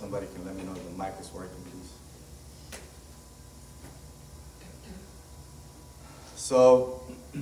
[0.00, 2.80] Somebody can let me know if the mic is working, please.
[6.34, 7.00] So,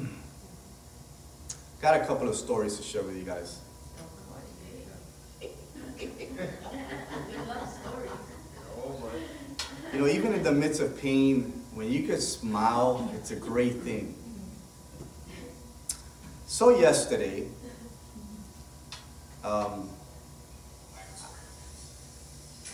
[1.80, 3.59] got a couple of stories to share with you guys.
[9.95, 13.80] You know, even in the midst of pain, when you can smile, it's a great
[13.80, 14.14] thing.
[16.46, 17.46] So yesterday,
[19.42, 19.88] um,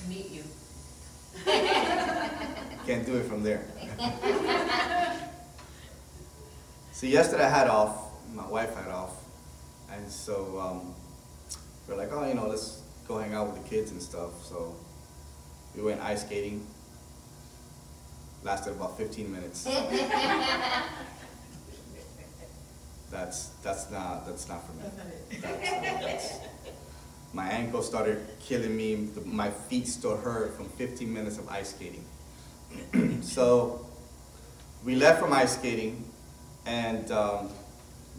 [0.08, 0.45] Meet you.
[2.88, 3.60] Can't do it from there.
[6.92, 7.95] so yesterday I had off,
[8.33, 9.12] my wife had off,
[9.92, 10.95] and so um,
[11.87, 14.42] we're like, oh, you know, let's go hang out with the kids and stuff.
[14.42, 14.74] So
[15.77, 16.66] we went ice skating.
[18.42, 19.64] Lasted about 15 minutes.
[23.11, 24.84] that's that's not that's not for me.
[25.42, 26.39] That's, uh, that's-
[27.34, 29.11] my ankle started killing me.
[29.27, 32.06] My feet still hurt from 15 minutes of ice skating.
[33.22, 33.86] so
[34.84, 36.05] we left from ice skating
[36.66, 37.50] and um,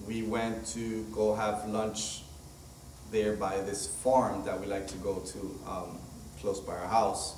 [0.08, 2.24] we went to go have lunch
[3.12, 5.98] there by this farm that we like to go to um,
[6.40, 7.36] close by our house.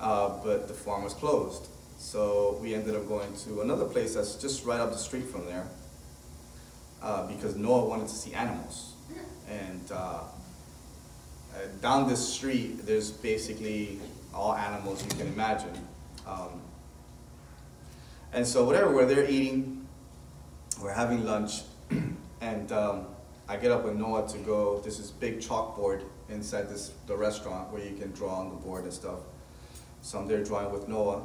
[0.00, 1.68] Uh, but the farm was closed.
[1.98, 5.44] So we ended up going to another place that's just right up the street from
[5.44, 5.66] there
[7.02, 8.94] uh, because Noah wanted to see animals.
[9.48, 14.00] And uh, uh, down this street, there's basically
[14.32, 15.74] all animals you can imagine.
[16.30, 16.60] Um,
[18.32, 19.86] and so whatever, we're there eating,
[20.80, 21.62] we're having lunch,
[22.40, 23.06] and um,
[23.48, 27.72] I get up with Noah to go, this is big chalkboard inside this the restaurant
[27.72, 29.18] where you can draw on the board and stuff.
[30.02, 31.22] So I'm there drawing with Noah,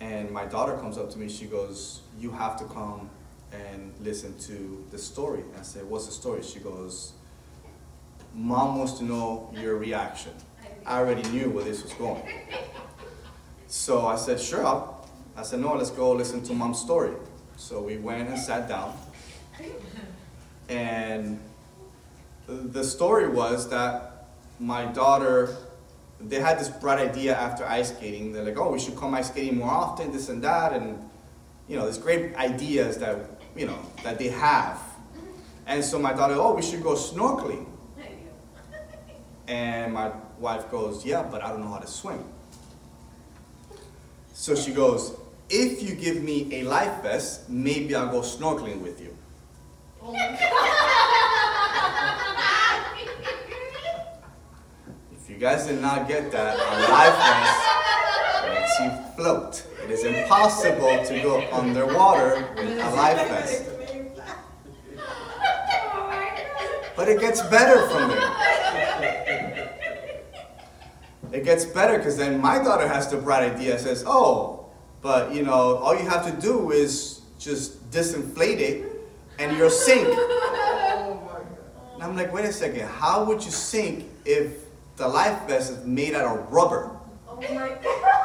[0.00, 3.08] and my daughter comes up to me, she goes, you have to come
[3.52, 5.44] and listen to the story.
[5.58, 6.42] I said, what's the story?
[6.42, 7.12] She goes,
[8.34, 10.32] Mom wants to know your reaction.
[10.84, 12.22] I already knew where this was going.
[13.68, 14.64] So I said, sure.
[14.64, 15.06] I'll,
[15.36, 17.12] I said, no, let's go listen to mom's story.
[17.56, 18.96] So we went and sat down.
[20.68, 21.40] And
[22.46, 24.28] the story was that
[24.58, 25.56] my daughter,
[26.20, 28.32] they had this bright idea after ice skating.
[28.32, 30.72] They're like, oh, we should come ice skating more often, this and that.
[30.72, 30.98] And,
[31.68, 33.18] you know, these great ideas that,
[33.56, 34.80] you know, that they have.
[35.66, 37.66] And so my daughter, oh, we should go snorkeling.
[39.48, 40.10] And my
[40.40, 42.24] wife goes, yeah, but I don't know how to swim.
[44.38, 45.16] So she goes,
[45.48, 49.16] if you give me a life vest, maybe I'll go snorkeling with you.
[55.10, 57.60] If you guys did not get that, a life vest
[58.54, 59.66] makes you float.
[59.82, 63.64] It is impossible to go underwater with a life vest.
[66.94, 68.85] But it gets better from there.
[71.32, 74.66] It gets better because then my daughter has the bright idea, says, oh,
[75.02, 78.84] but you know, all you have to do is just disinflate it
[79.38, 80.08] and you'll sink.
[81.96, 84.66] And I'm like, wait a second, how would you sink if
[84.96, 86.90] the life vest is made out of rubber?
[87.26, 88.16] Oh my God.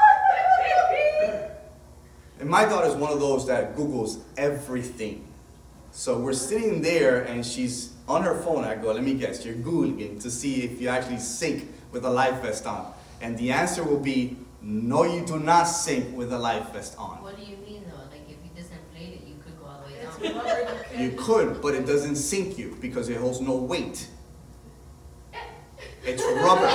[2.42, 5.24] And my daughter's one of those that Googles everything.
[5.92, 8.66] So we're sitting there and she's on her phone.
[8.66, 12.10] I go, let me guess, you're Googling to see if you actually sink with a
[12.10, 12.94] life vest on.
[13.22, 17.22] And the answer will be, no, you do not sink with a life vest on.
[17.22, 17.98] What do you mean though?
[18.12, 21.02] Like if you disinflate it, you could go all the way down.
[21.02, 24.08] You could, but it doesn't sink you because it holds no weight.
[26.04, 26.68] It's rubber.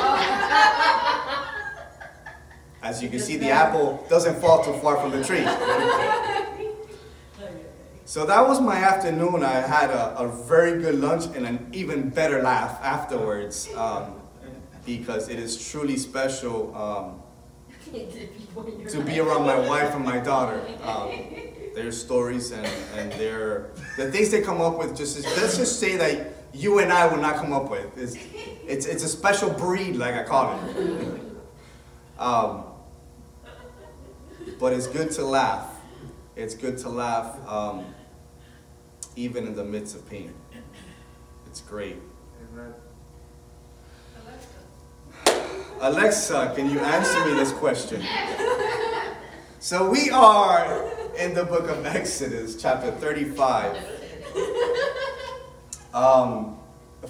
[2.82, 5.44] As you can see, the apple doesn't fall too far from the tree.
[8.09, 9.43] So that was my afternoon.
[9.43, 14.15] I had a, a very good lunch and an even better laugh afterwards um,
[14.87, 17.23] because it is truly special um,
[18.89, 20.63] to be around my wife and my daughter.
[20.83, 21.11] Um,
[21.75, 22.67] their stories and,
[22.97, 26.79] and their the things they come up with just is, let's just say that you
[26.79, 27.99] and I will not come up with.
[27.99, 28.17] It's,
[28.67, 31.21] it's, it's a special breed, like I call it.
[32.19, 32.65] Um,
[34.59, 35.69] but it's good to laugh.
[36.35, 37.85] It's good to laugh um,
[39.17, 40.32] even in the midst of pain.
[41.47, 41.97] It's great.
[45.81, 48.02] Alexa, can you answer me this question?
[49.58, 53.76] So we are in the book of Exodus, chapter 35.
[55.93, 56.58] Um,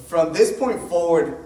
[0.08, 1.44] from this point forward,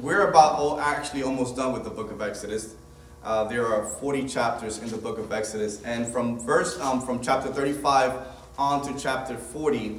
[0.00, 2.76] we're about oh, actually almost done with the book of Exodus.
[3.24, 7.20] Uh, there are 40 chapters in the book of Exodus, and from verse um, from
[7.20, 8.12] chapter 35
[8.56, 9.98] on to chapter 40,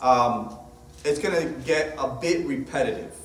[0.00, 0.58] um,
[1.04, 3.16] it's going to get a bit repetitive.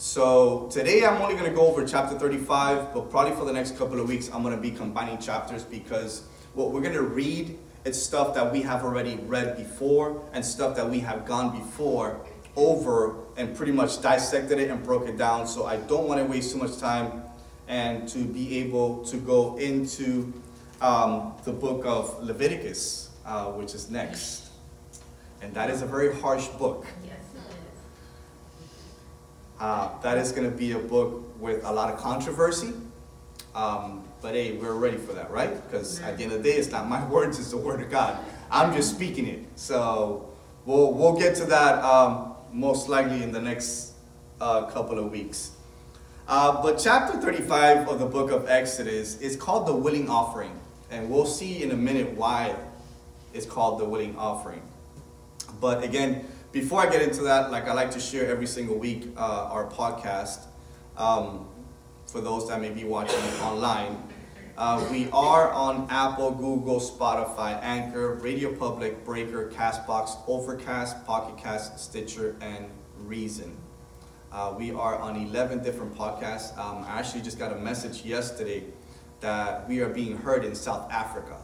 [0.00, 3.76] So today I'm only going to go over chapter 35, but probably for the next
[3.76, 6.22] couple of weeks I'm going to be combining chapters because
[6.54, 10.74] what we're going to read is stuff that we have already read before and stuff
[10.76, 12.18] that we have gone before
[12.56, 15.46] over and pretty much dissected it and broke it down.
[15.46, 17.22] So I don't want to waste too much time
[17.68, 20.32] and to be able to go into
[20.80, 24.48] um, the book of Leviticus, uh, which is next.
[25.42, 26.86] And that is a very harsh book.
[27.04, 27.19] Yes.
[29.60, 32.72] Uh, that is going to be a book with a lot of controversy.
[33.54, 35.52] Um, but hey, we're ready for that, right?
[35.66, 37.90] Because at the end of the day, it's not my words, it's the word of
[37.90, 38.18] God.
[38.50, 39.40] I'm just speaking it.
[39.56, 40.30] So
[40.64, 43.92] we'll, we'll get to that um, most likely in the next
[44.40, 45.52] uh, couple of weeks.
[46.26, 50.58] Uh, but chapter 35 of the book of Exodus is called the willing offering.
[50.90, 52.56] And we'll see in a minute why
[53.34, 54.62] it's called the willing offering.
[55.60, 59.08] But again, before I get into that, like I like to share every single week
[59.16, 60.46] uh, our podcast.
[60.96, 61.46] Um,
[62.06, 64.02] for those that may be watching online,
[64.58, 71.78] uh, we are on Apple, Google, Spotify, Anchor, Radio Public, Breaker, Castbox, Overcast, Pocket Cast,
[71.78, 72.66] Stitcher, and
[72.98, 73.56] Reason.
[74.32, 76.56] Uh, we are on 11 different podcasts.
[76.58, 78.64] Um, I actually just got a message yesterday
[79.20, 81.36] that we are being heard in South Africa.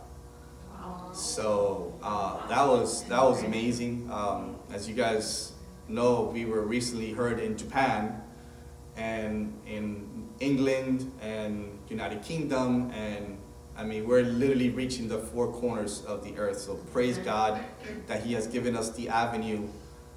[1.13, 4.09] So uh, that was that was amazing.
[4.13, 5.53] Um, as you guys
[5.89, 8.21] know, we were recently heard in Japan,
[8.97, 13.39] and in England and United Kingdom, and
[13.77, 16.59] I mean we're literally reaching the four corners of the earth.
[16.61, 17.61] So praise God
[18.07, 19.69] that He has given us the avenue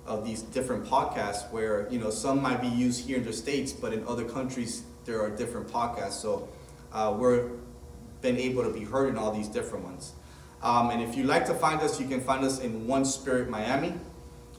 [0.05, 3.71] of these different podcasts, where you know some might be used here in the states,
[3.71, 6.21] but in other countries there are different podcasts.
[6.21, 6.49] So
[6.91, 7.51] uh, we're
[8.21, 10.13] been able to be heard in all these different ones.
[10.61, 13.49] Um, and if you'd like to find us, you can find us in One Spirit
[13.49, 13.93] Miami.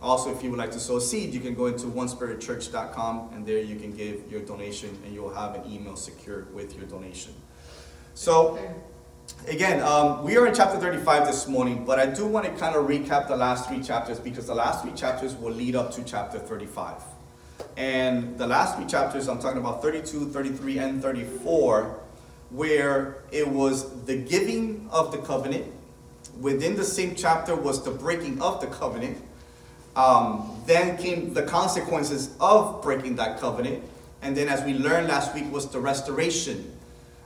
[0.02, 3.58] Also, if you would like to sow seed, you can go into onespiritchurch.com and there
[3.58, 7.34] you can give your donation and you'll have an email secured with your donation.
[8.14, 8.58] So,
[9.46, 12.74] again, um, we are in chapter 35 this morning, but I do want to kind
[12.74, 16.04] of recap the last three chapters because the last three chapters will lead up to
[16.04, 17.02] chapter 35.
[17.76, 22.00] And the last three chapters, I'm talking about 32, 33, and 34,
[22.48, 25.66] where it was the giving of the covenant,
[26.40, 29.18] within the same chapter was the breaking of the covenant.
[29.94, 33.84] Um, then came the consequences of breaking that covenant.
[34.22, 36.76] And then, as we learned last week, was the restoration.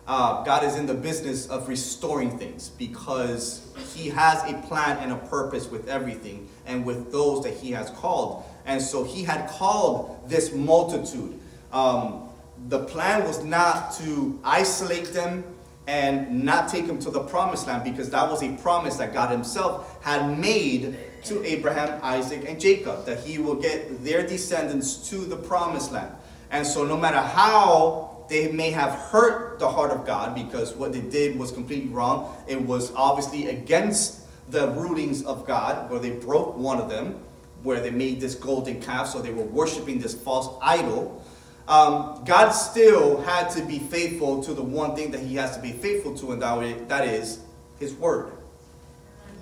[0.07, 5.13] Uh, God is in the business of restoring things because He has a plan and
[5.13, 8.45] a purpose with everything and with those that He has called.
[8.67, 11.39] And so He had called this multitude.
[11.73, 12.29] Um,
[12.69, 15.45] the plan was not to isolate them
[15.87, 19.31] and not take him to the promised land because that was a promise that God
[19.31, 25.17] Himself had made to Abraham, Isaac, and Jacob that He will get their descendants to
[25.17, 26.15] the promised land.
[26.51, 30.93] And so, no matter how they may have hurt the heart of God because what
[30.93, 34.21] they did was completely wrong, it was obviously against
[34.51, 37.19] the rulings of God, where they broke one of them,
[37.63, 41.24] where they made this golden calf, so they were worshiping this false idol
[41.67, 45.63] um, God still had to be faithful to the one thing that he has to
[45.63, 46.43] be faithful to, and
[46.89, 47.41] that is
[47.79, 48.33] his word.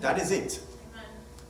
[0.00, 0.60] That is it.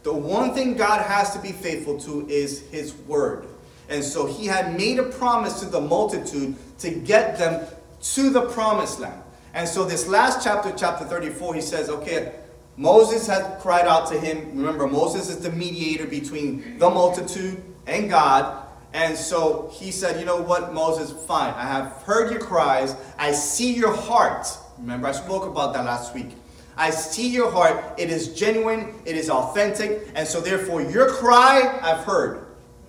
[0.02, 3.46] The one thing God has to be faithful to is his word.
[3.88, 7.66] And so he had made a promise to the multitude to get them
[8.14, 9.22] to the promised land.
[9.54, 12.32] And so this last chapter, chapter 34, he says, okay,
[12.76, 14.56] Moses had cried out to him.
[14.56, 18.61] Remember, Moses is the mediator between the multitude and God.
[18.94, 21.54] And so he said, You know what, Moses, fine.
[21.54, 22.94] I have heard your cries.
[23.18, 24.46] I see your heart.
[24.78, 26.30] Remember, I spoke about that last week.
[26.76, 27.98] I see your heart.
[27.98, 30.08] It is genuine, it is authentic.
[30.14, 32.46] And so, therefore, your cry I've heard.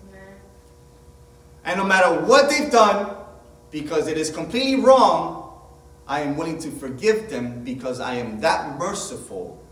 [0.10, 0.22] Amen.
[1.66, 3.16] And no matter what they've done,
[3.72, 5.40] because it is completely wrong,
[6.08, 9.62] I am willing to forgive them because I am that merciful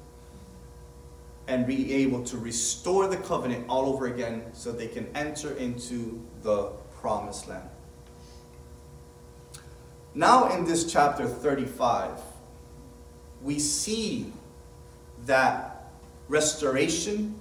[1.48, 6.22] and be able to restore the covenant all over again so they can enter into
[6.44, 7.68] the promised land.
[10.14, 12.20] Now, in this chapter 35,
[13.42, 14.32] we see
[15.26, 15.90] that
[16.28, 17.36] restoration,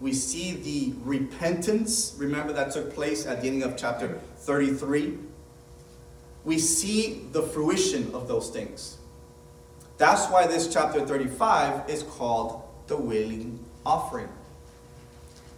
[0.00, 5.18] we see the repentance, remember that took place at the ending of chapter 33.
[6.44, 8.98] We see the fruition of those things.
[9.96, 14.28] That's why this chapter 35 is called the willing offering.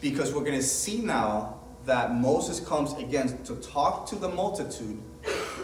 [0.01, 1.57] Because we're going to see now
[1.87, 5.01] that Moses comes again to talk to the multitude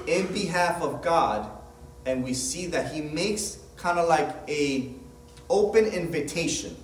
[0.06, 1.50] in behalf of God,
[2.06, 4.92] and we see that he makes kind of like a
[5.50, 6.76] open invitation.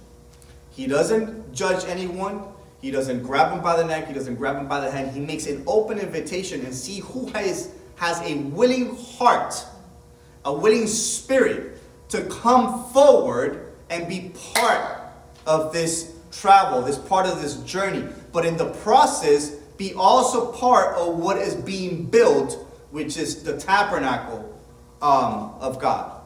[0.71, 2.45] He doesn't judge anyone.
[2.81, 5.11] He doesn't grab him by the neck, he doesn't grab him by the hand.
[5.11, 9.55] He makes an open invitation and see who has, has a willing heart,
[10.45, 11.79] a willing spirit
[12.11, 15.00] to come forward and be part
[15.47, 18.04] of this travel, this part of this journey.
[18.33, 22.54] But in the process, be also part of what is being built,
[22.90, 24.61] which is the tabernacle
[25.00, 26.18] um, of God.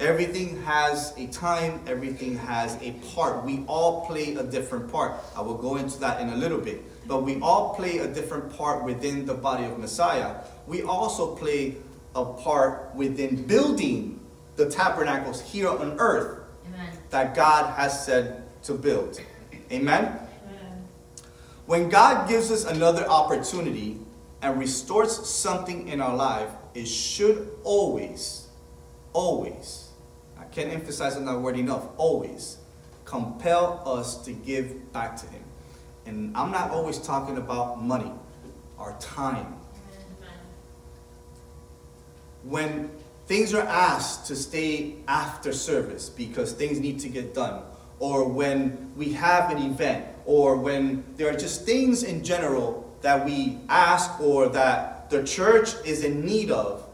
[0.00, 3.44] Everything has a time, everything has a part.
[3.44, 5.14] We all play a different part.
[5.36, 6.84] I will go into that in a little bit.
[7.08, 10.36] But we all play a different part within the body of Messiah.
[10.68, 11.76] We also play
[12.14, 14.17] a part within building
[14.58, 16.88] the tabernacles here on earth Amen.
[17.10, 19.20] that God has said to build.
[19.72, 20.04] Amen?
[20.04, 20.88] Amen?
[21.66, 23.98] When God gives us another opportunity
[24.42, 28.48] and restores something in our life, it should always,
[29.12, 29.90] always,
[30.38, 32.58] I can't emphasize on that word enough, always
[33.04, 35.42] compel us to give back to Him.
[36.04, 38.12] And I'm not always talking about money,
[38.76, 39.54] our time.
[42.42, 42.90] When
[43.28, 47.62] things are asked to stay after service because things need to get done,
[47.98, 53.24] or when we have an event, or when there are just things in general that
[53.24, 56.88] we ask or that the church is in need of,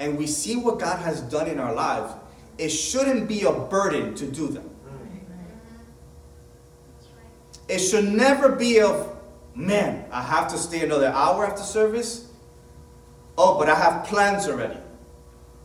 [0.00, 2.12] and we see what God has done in our lives,
[2.58, 4.68] it shouldn't be a burden to do them.
[7.68, 9.16] It should never be of,
[9.54, 12.26] man, I have to stay another hour after service.
[13.36, 14.78] Oh, but I have plans already.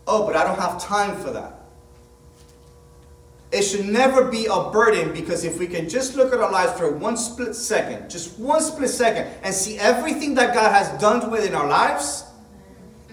[0.08, 1.64] Oh, but I don't have time for that.
[3.52, 6.78] It should never be a burden because if we can just look at our lives
[6.78, 11.30] for one split second, just one split second, and see everything that God has done
[11.30, 12.26] within our lives,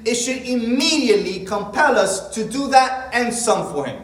[0.07, 4.03] it should immediately compel us to do that and some for Him.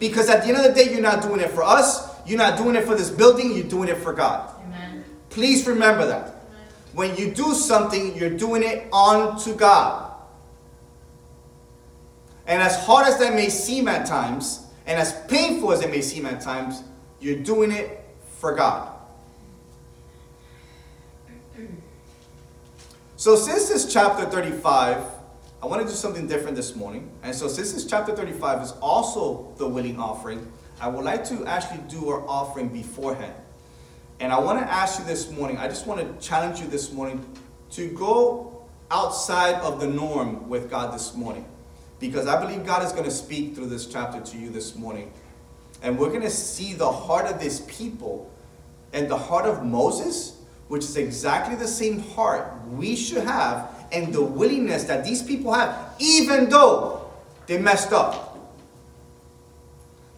[0.00, 2.56] Because at the end of the day, you're not doing it for us, you're not
[2.56, 4.50] doing it for this building, you're doing it for God.
[4.64, 5.04] Amen.
[5.28, 6.34] Please remember that.
[6.94, 10.07] When you do something, you're doing it unto God.
[12.48, 16.00] And as hard as that may seem at times, and as painful as it may
[16.00, 16.82] seem at times,
[17.20, 18.04] you're doing it
[18.38, 18.94] for God.
[23.16, 25.04] So, since this chapter 35
[25.60, 27.10] I want to do something different this morning.
[27.24, 30.50] And so since this chapter 35 is also the willing offering,
[30.80, 33.34] I would like to actually do our offering beforehand.
[34.20, 36.92] And I want to ask you this morning, I just want to challenge you this
[36.92, 37.24] morning
[37.70, 41.44] to go outside of the norm with God this morning.
[42.00, 45.12] Because I believe God is going to speak through this chapter to you this morning.
[45.82, 48.30] And we're going to see the heart of this people
[48.92, 50.36] and the heart of Moses,
[50.68, 55.52] which is exactly the same heart we should have and the willingness that these people
[55.52, 57.10] have, even though
[57.46, 58.28] they messed up.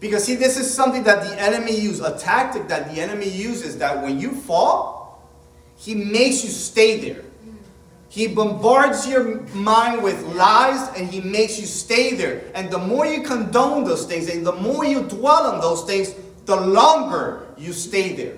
[0.00, 3.78] Because see, this is something that the enemy uses, a tactic that the enemy uses
[3.78, 5.28] that when you fall,
[5.76, 7.22] he makes you stay there.
[8.10, 12.42] He bombards your mind with lies and he makes you stay there.
[12.56, 16.16] And the more you condone those things and the more you dwell on those things,
[16.44, 18.36] the longer you stay there.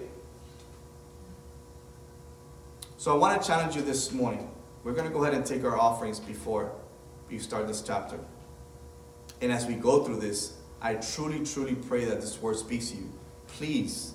[2.98, 4.46] So I want to challenge you this morning.
[4.84, 6.70] We're going to go ahead and take our offerings before
[7.30, 8.18] we start this chapter.
[9.40, 10.52] And as we go through this,
[10.82, 13.10] I truly, truly pray that this word speaks to you.
[13.46, 14.12] Please,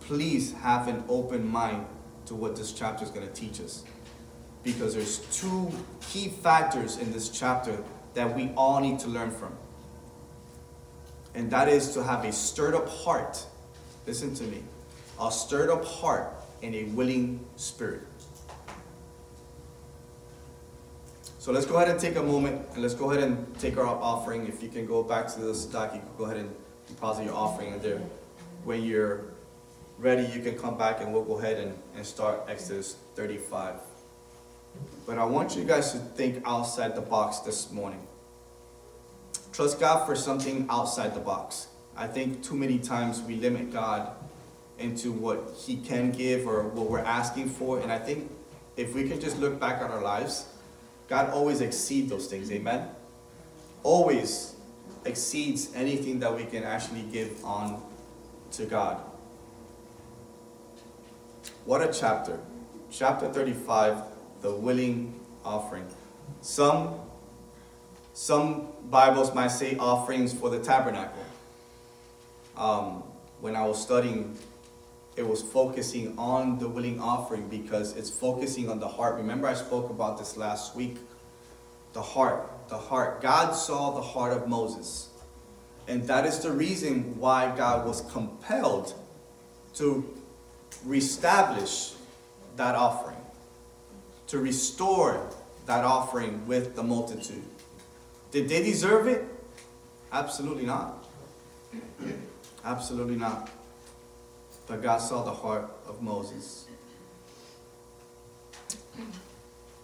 [0.00, 1.84] please have an open mind
[2.24, 3.84] to what this chapter is going to teach us.
[4.64, 7.78] Because there's two key factors in this chapter
[8.14, 9.52] that we all need to learn from.
[11.34, 13.44] And that is to have a stirred up heart.
[14.06, 14.62] Listen to me.
[15.20, 18.02] A stirred up heart and a willing spirit.
[21.38, 23.86] So let's go ahead and take a moment and let's go ahead and take our
[23.86, 24.46] offering.
[24.46, 26.54] If you can go back to the stack, you can go ahead and
[26.86, 28.02] deposit your offering in there.
[28.64, 29.24] When you're
[29.98, 33.76] ready, you can come back and we'll go ahead and, and start Exodus 35.
[35.06, 38.06] But I want you guys to think outside the box this morning.
[39.52, 41.68] Trust God for something outside the box.
[41.96, 44.12] I think too many times we limit God
[44.78, 47.80] into what He can give or what we're asking for.
[47.80, 48.30] And I think
[48.76, 50.46] if we can just look back at our lives,
[51.08, 52.52] God always exceeds those things.
[52.52, 52.88] Amen?
[53.82, 54.54] Always
[55.04, 57.82] exceeds anything that we can actually give on
[58.52, 59.00] to God.
[61.64, 62.38] What a chapter.
[62.90, 64.02] Chapter 35,
[64.40, 65.86] the willing offering.
[66.40, 67.00] Some,
[68.14, 71.24] some Bibles might say offerings for the tabernacle.
[72.56, 73.02] Um,
[73.40, 74.36] when I was studying
[75.18, 79.16] it was focusing on the willing offering because it's focusing on the heart.
[79.16, 80.96] Remember I spoke about this last week.
[81.92, 83.20] The heart, the heart.
[83.20, 85.08] God saw the heart of Moses.
[85.88, 88.94] And that is the reason why God was compelled
[89.74, 90.08] to
[90.84, 91.94] reestablish
[92.54, 93.17] that offering,
[94.28, 95.28] to restore
[95.66, 97.42] that offering with the multitude.
[98.30, 99.24] Did they deserve it?
[100.12, 101.04] Absolutely not.
[102.64, 103.50] Absolutely not.
[104.66, 106.66] But God saw the heart of Moses.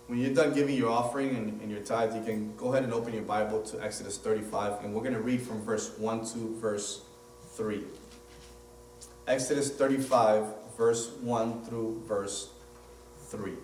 [0.07, 2.93] When you're done giving your offering and, and your tithe, you can go ahead and
[2.93, 6.57] open your Bible to Exodus 35, and we're going to read from verse 1 to
[6.61, 7.01] verse
[7.55, 7.83] 3.
[9.27, 10.45] Exodus 35,
[10.77, 12.51] verse 1 through verse
[13.29, 13.55] 3.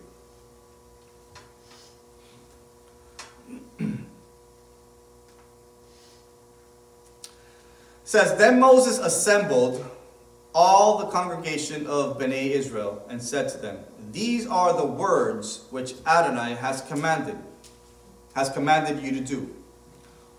[8.10, 9.88] Says, Then Moses assembled
[10.52, 13.78] all the congregation of Bnei Israel and said to them,
[14.10, 17.38] These are the words which Adonai has commanded,
[18.34, 19.54] has commanded you to do.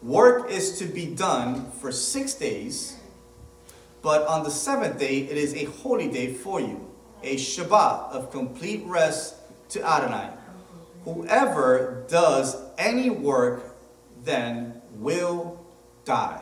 [0.03, 2.97] Work is to be done for six days,
[4.01, 6.89] but on the seventh day it is a holy day for you,
[7.23, 9.35] a Shabbat of complete rest
[9.69, 10.29] to Adonai.
[11.05, 13.75] Whoever does any work
[14.23, 15.63] then will
[16.05, 16.41] die.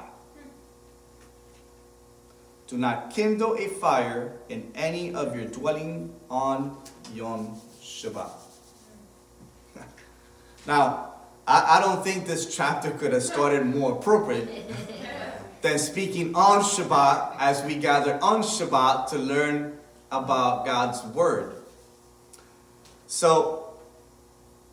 [2.67, 6.77] Do not kindle a fire in any of your dwelling on
[7.15, 8.29] Yom Shabbat.
[10.67, 11.13] now,
[11.47, 14.71] I, I don't think this chapter could have started more appropriate
[15.61, 19.79] than speaking on Shabbat as we gather on Shabbat to learn
[20.11, 21.55] about God's Word.
[23.07, 23.73] So,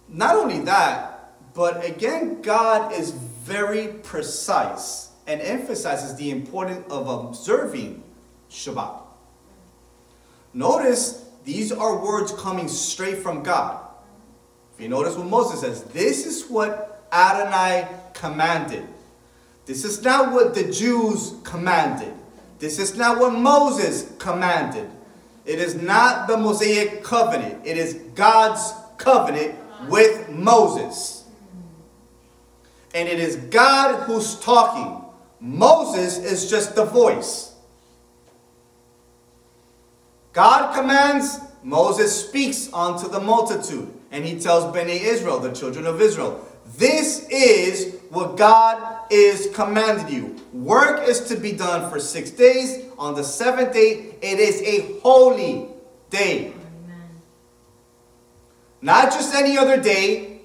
[0.07, 1.16] not only that,
[1.57, 8.03] but again, God is very precise and emphasizes the importance of observing
[8.51, 9.01] Shabbat.
[10.53, 13.81] Notice these are words coming straight from God.
[14.75, 18.87] If you notice what Moses says, this is what Adonai commanded.
[19.65, 22.13] This is not what the Jews commanded.
[22.59, 24.91] This is not what Moses commanded.
[25.47, 27.67] It is not the Mosaic covenant.
[27.67, 29.55] It is God's covenant
[29.89, 31.16] with Moses.
[32.97, 35.05] And it is God who's talking.
[35.39, 37.55] Moses is just the voice.
[40.33, 43.93] God commands, Moses speaks unto the multitude.
[44.11, 46.43] And he tells Bnei Israel, the children of Israel,
[46.79, 50.35] this is what God is commanded you.
[50.55, 52.87] Work is to be done for six days.
[52.99, 55.69] On the seventh day, it is a holy
[56.09, 56.47] day.
[56.47, 57.11] Amen.
[58.81, 60.36] Not just any other day.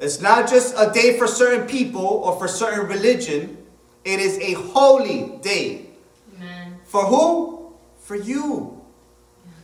[0.00, 3.58] It's not just a day for certain people or for certain religion.
[4.04, 5.86] It is a holy day.
[6.36, 6.78] Amen.
[6.84, 7.72] For who?
[7.98, 8.80] For you.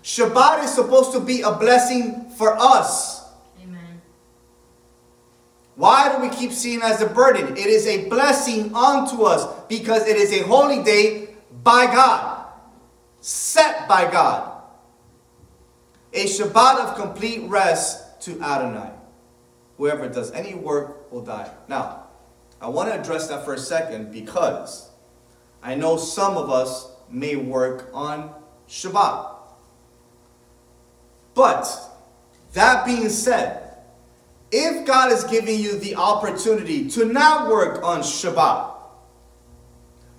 [0.02, 3.24] Shabbat is supposed to be a blessing for us.
[3.62, 4.02] Amen.
[5.76, 7.56] Why do we keep seeing it as a burden?
[7.56, 11.28] It is a blessing unto us because it is a holy day
[11.62, 12.46] by God,
[13.20, 14.50] set by God.
[16.12, 18.90] A Shabbat of complete rest to Adonai.
[19.78, 21.50] Whoever does any work will die.
[21.68, 22.04] Now,
[22.60, 24.90] I want to address that for a second because
[25.62, 28.32] I know some of us may work on
[28.68, 29.34] Shabbat.
[31.34, 31.66] But
[32.52, 33.64] that being said,
[34.52, 38.72] if God is giving you the opportunity to not work on Shabbat,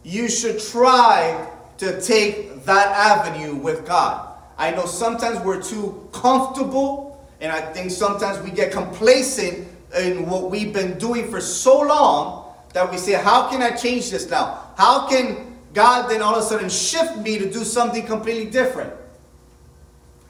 [0.03, 4.37] you should try to take that avenue with God.
[4.57, 7.04] I know sometimes we're too comfortable,
[7.45, 12.55] and I think sometimes we get complacent in what we've been doing for so long
[12.73, 14.71] that we say, how can I change this now?
[14.75, 18.91] How can God then all of a sudden shift me to do something completely different?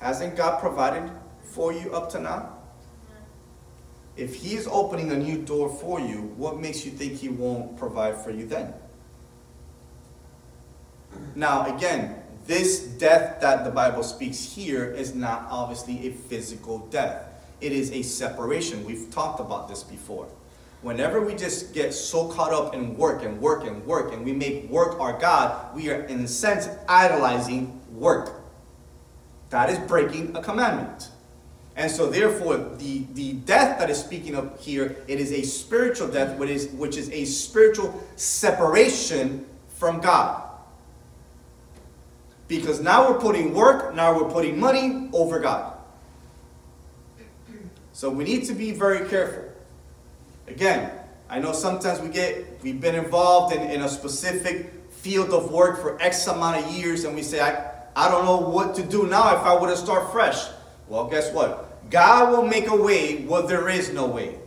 [0.01, 1.09] Hasn't God provided
[1.45, 2.49] for you up to now?
[4.17, 7.77] If He is opening a new door for you, what makes you think He won't
[7.77, 8.73] provide for you then?
[11.33, 17.35] Now, again, this death that the Bible speaks here is not obviously a physical death
[17.61, 18.85] it is a separation.
[18.85, 20.27] We've talked about this before.
[20.81, 24.33] Whenever we just get so caught up in work and work and work and we
[24.33, 28.41] make work our God, we are in a sense idolizing work.
[29.49, 31.09] That is breaking a commandment.
[31.75, 36.07] And so therefore, the, the death that is speaking of here, it is a spiritual
[36.07, 40.41] death, which is, which is a spiritual separation from God.
[42.47, 45.73] Because now we're putting work, now we're putting money over God.
[47.93, 49.43] So we need to be very careful.
[50.47, 50.91] Again,
[51.29, 55.81] I know sometimes we get, we've been involved in, in a specific field of work
[55.81, 59.07] for X amount of years and we say, I, I don't know what to do
[59.07, 60.45] now if I were to start fresh.
[60.87, 61.89] Well, guess what?
[61.89, 64.37] God will make a way where there is no way.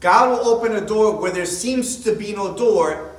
[0.00, 3.15] God will open a door where there seems to be no door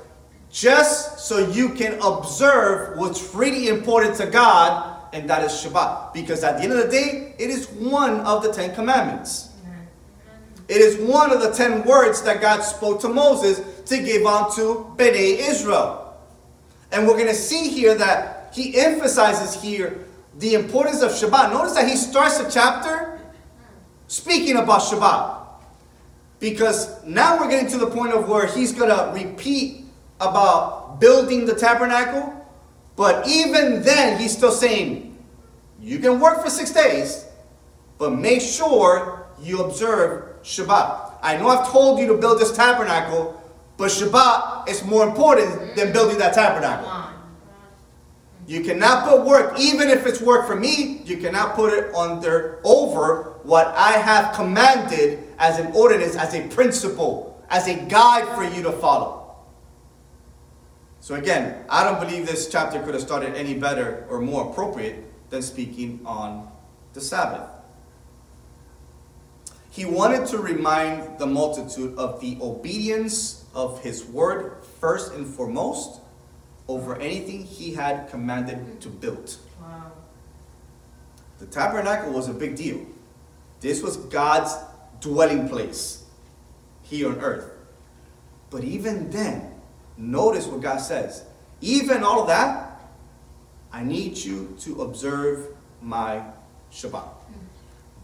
[0.51, 6.13] just so you can observe what's really important to God, and that is Shabbat.
[6.13, 9.49] Because at the end of the day, it is one of the Ten Commandments.
[10.67, 14.95] It is one of the ten words that God spoke to Moses to give unto
[14.97, 16.17] Bnei Israel.
[16.91, 20.05] And we're going to see here that he emphasizes here
[20.39, 21.51] the importance of Shabbat.
[21.51, 23.19] Notice that he starts the chapter
[24.07, 25.45] speaking about Shabbat.
[26.39, 29.85] Because now we're getting to the point of where he's going to repeat
[30.19, 32.33] about building the tabernacle.
[32.95, 35.17] But even then, he's still saying,
[35.79, 37.25] you can work for six days,
[37.97, 41.13] but make sure you observe Shabbat.
[41.21, 43.39] I know I've told you to build this tabernacle,
[43.77, 46.91] but Shabbat is more important than building that tabernacle.
[48.47, 52.61] You cannot put work, even if it's work for me, you cannot put it under
[52.63, 58.43] over what I have commanded as an ordinance, as a principle, as a guide for
[58.43, 59.16] you to follow.
[61.07, 65.05] So again, I don't believe this chapter could have started any better or more appropriate
[65.29, 66.51] than speaking on
[66.91, 67.49] the Sabbath.
[69.71, 76.01] He wanted to remind the multitude of the obedience of his word first and foremost
[76.67, 79.37] over anything he had commanded to build.
[79.61, 79.93] Wow.
[81.39, 82.85] The tabernacle was a big deal.
[83.61, 84.53] This was God's
[84.99, 86.03] dwelling place
[86.83, 87.49] here on earth.
[88.49, 89.53] But even then,
[89.97, 91.23] notice what God says.
[91.61, 92.81] Even all of that,
[93.71, 95.47] I need you to observe
[95.81, 96.23] my
[96.71, 97.07] Shabbat.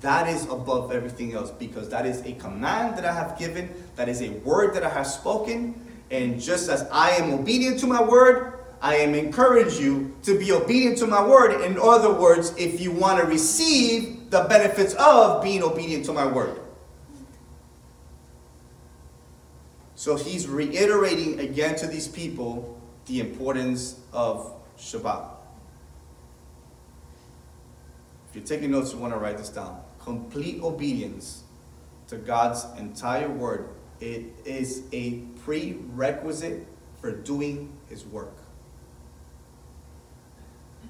[0.02, 4.10] That is above everything else because that is a command that I have given, that
[4.10, 5.80] is a word that I have spoken.
[6.12, 10.52] And just as I am obedient to my word, I am encourage you to be
[10.52, 11.62] obedient to my word.
[11.62, 16.26] In other words, if you want to receive the benefits of being obedient to my
[16.26, 16.60] word.
[20.04, 25.30] So he's reiterating again to these people the importance of Shabbat.
[28.28, 29.82] If you're taking notes, you want to write this down.
[30.00, 31.44] Complete obedience
[32.08, 33.70] to God's entire word.
[34.02, 36.68] It is a prerequisite
[37.00, 38.36] for doing his work.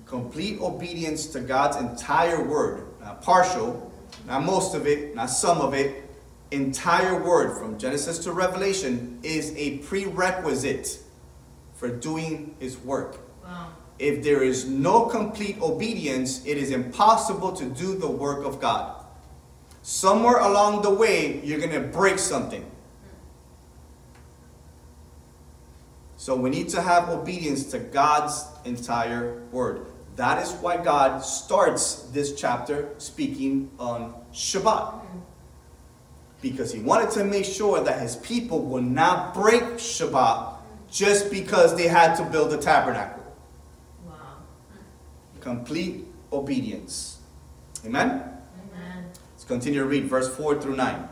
[0.08, 3.94] Complete obedience to God's entire word, not partial,
[4.26, 6.03] not most of it, not some of it,
[6.54, 11.00] entire word from Genesis to Revelation is a prerequisite
[11.74, 13.20] for doing his work.
[13.44, 13.70] Wow.
[14.00, 19.04] If there is no complete obedience, it is impossible to do the work of God.
[19.82, 22.66] Somewhere along the way, you're going to break something.
[26.18, 29.88] So we need to have obedience to God's entire word.
[30.16, 35.20] That is why God starts this chapter speaking on Shabbat mm-hmm.
[36.44, 40.58] Because he wanted to make sure that his people would not break Shabbat
[40.92, 43.24] just because they had to build a tabernacle.
[44.06, 44.14] Wow.
[45.40, 47.22] Complete obedience.
[47.86, 48.10] Amen?
[48.10, 49.06] Amen.
[49.32, 51.10] Let's continue to read verse 4 through 9.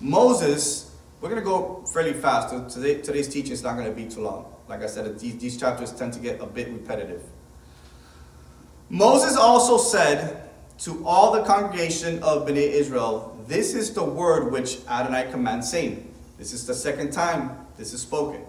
[0.00, 2.74] Moses, we're going to go fairly fast.
[2.74, 4.52] Today, today's teaching is not going to be too long.
[4.68, 7.22] Like I said, these, these chapters tend to get a bit repetitive.
[8.90, 14.78] Moses also said to all the congregation of Bnei Israel, this is the word which
[14.88, 18.42] Adonai commands, saying, This is the second time this is spoken.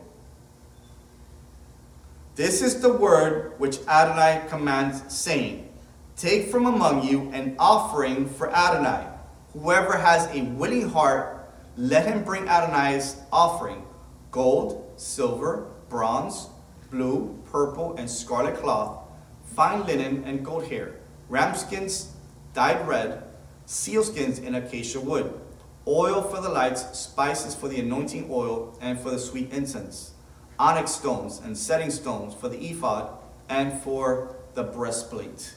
[2.36, 5.70] This is the word which Adonai commands, saying,
[6.16, 9.08] Take from among you an offering for Adonai.
[9.54, 13.84] Whoever has a willing heart, let him bring Adonai's offering
[14.32, 16.48] gold, silver, bronze,
[16.90, 19.08] blue, purple, and scarlet cloth,
[19.46, 20.96] fine linen, and gold hair,
[21.30, 22.14] ram skins
[22.54, 23.24] dyed red,
[23.68, 25.40] sealskins and acacia wood,
[25.88, 30.12] oil for the lights, spices for the anointing oil and for the sweet incense,
[30.60, 33.10] onyx stones and setting stones for the ephod
[33.50, 35.54] and for the breastplate.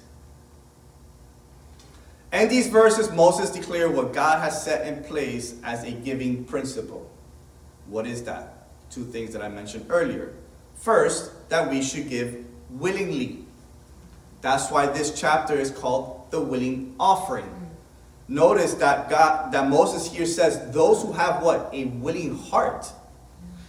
[2.33, 7.09] In these verses, Moses declared what God has set in place as a giving principle.
[7.87, 8.69] What is that?
[8.91, 10.35] Two things that I mentioned earlier.
[10.75, 13.45] First, that we should give willingly.
[14.43, 17.56] That's why this chapter is called the willing offering.
[18.29, 21.71] Notice that God, that Moses here says, those who have what?
[21.73, 22.91] A willing heart.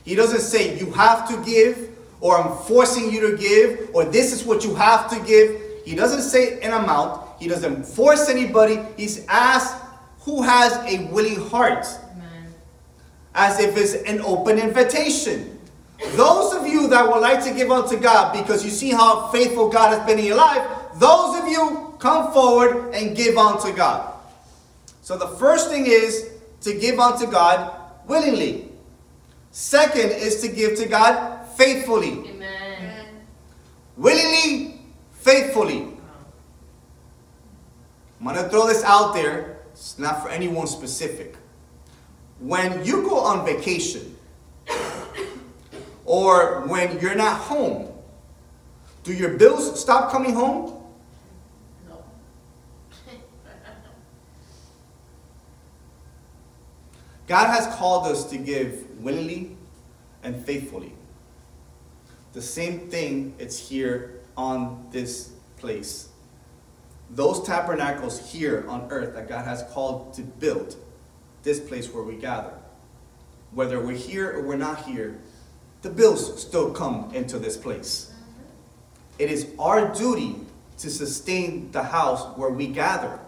[0.04, 1.90] He doesn't say you have to give,
[2.22, 5.62] or I'm forcing you to give, or this is what you have to give.
[5.86, 7.40] He doesn't say an amount.
[7.40, 8.80] He doesn't force anybody.
[8.96, 9.84] He's asked
[10.22, 11.86] who has a willing heart.
[12.14, 12.54] Amen.
[13.36, 15.60] As if it's an open invitation.
[16.16, 19.70] Those of you that would like to give unto God because you see how faithful
[19.70, 24.17] God has been in your life, those of you come forward and give unto God.
[25.08, 27.72] So the first thing is to give unto God
[28.08, 28.68] willingly.
[29.52, 32.28] Second is to give to God faithfully.
[32.28, 33.06] Amen.
[33.96, 34.82] Willingly,
[35.14, 35.88] faithfully.
[38.20, 39.60] I'm going to throw this out there.
[39.72, 41.38] It's not for anyone specific.
[42.42, 44.14] When you go on vacation,
[46.04, 47.94] or when you're not home,
[49.06, 50.77] do your bills stop coming home?
[57.28, 59.58] God has called us to give willingly
[60.24, 60.94] and faithfully.
[62.34, 66.10] The same thing it's here on this place.
[67.10, 70.76] Those tabernacles here on earth that God has called to build,
[71.44, 72.54] this place where we gather.
[73.52, 75.20] Whether we're here or we're not here,
[75.82, 78.12] the bills still come into this place.
[78.12, 79.24] Mm-hmm.
[79.24, 80.36] It is our duty
[80.80, 83.20] to sustain the house where we gather.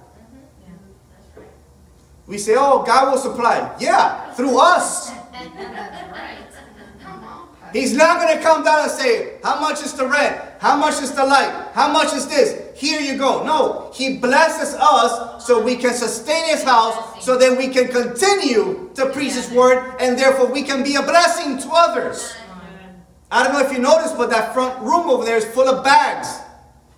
[2.30, 3.76] We say, oh, God will supply.
[3.80, 5.12] Yeah, through us.
[7.74, 10.40] He's not going to come down and say, How much is the rent?
[10.60, 11.70] How much is the light?
[11.74, 12.80] How much is this?
[12.80, 13.44] Here you go.
[13.44, 18.90] No, He blesses us so we can sustain His house, so then we can continue
[18.96, 22.36] to preach His word, and therefore we can be a blessing to others.
[23.32, 25.84] I don't know if you noticed, but that front room over there is full of
[25.84, 26.40] bags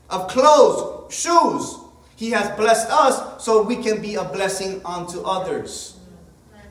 [0.09, 1.80] of clothes, shoes.
[2.21, 5.97] He has blessed us so we can be a blessing unto others.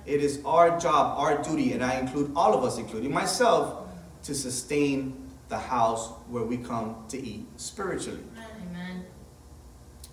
[0.07, 3.89] It is our job, our duty, and I include all of us, including myself,
[4.23, 8.23] to sustain the house where we come to eat spiritually.
[8.37, 9.05] Amen.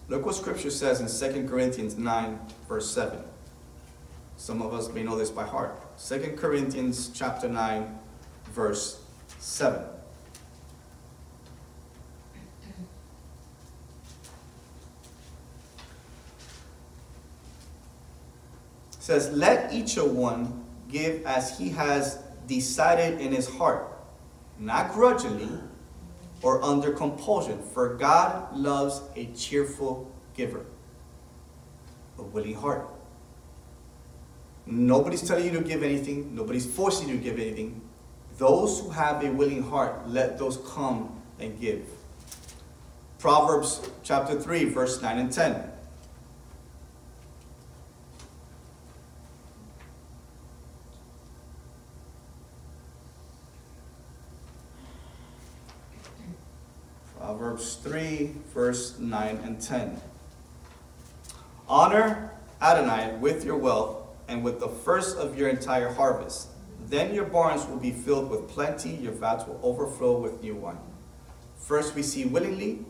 [0.10, 3.19] Look what scripture says in 2 Corinthians 9, verse 7.
[4.38, 5.80] Some of us may know this by heart.
[6.04, 7.95] 2 Corinthians chapter 9,
[8.56, 9.04] verse
[9.38, 9.84] 7.
[19.08, 23.88] Says, Let each of one give as he has decided in his heart,
[24.60, 25.50] not grudgingly
[26.41, 30.65] or under compulsion, for God loves a cheerful giver,
[32.20, 32.86] a willing heart.
[34.65, 37.82] Nobody's telling you to give anything, nobody's forcing you to give anything.
[38.38, 41.88] Those who have a willing heart, let those come and give.
[43.20, 45.77] Proverbs chapter 3, verse 9 and 10.
[57.38, 60.02] Proverbs 3, verse 9 and 10.
[61.69, 66.47] Honor Adonai with your wealth and with the first of your entire harvest.
[66.89, 70.80] Then your barns will be filled with plenty, your vats will overflow with new wine.
[71.60, 72.84] First we see willingly,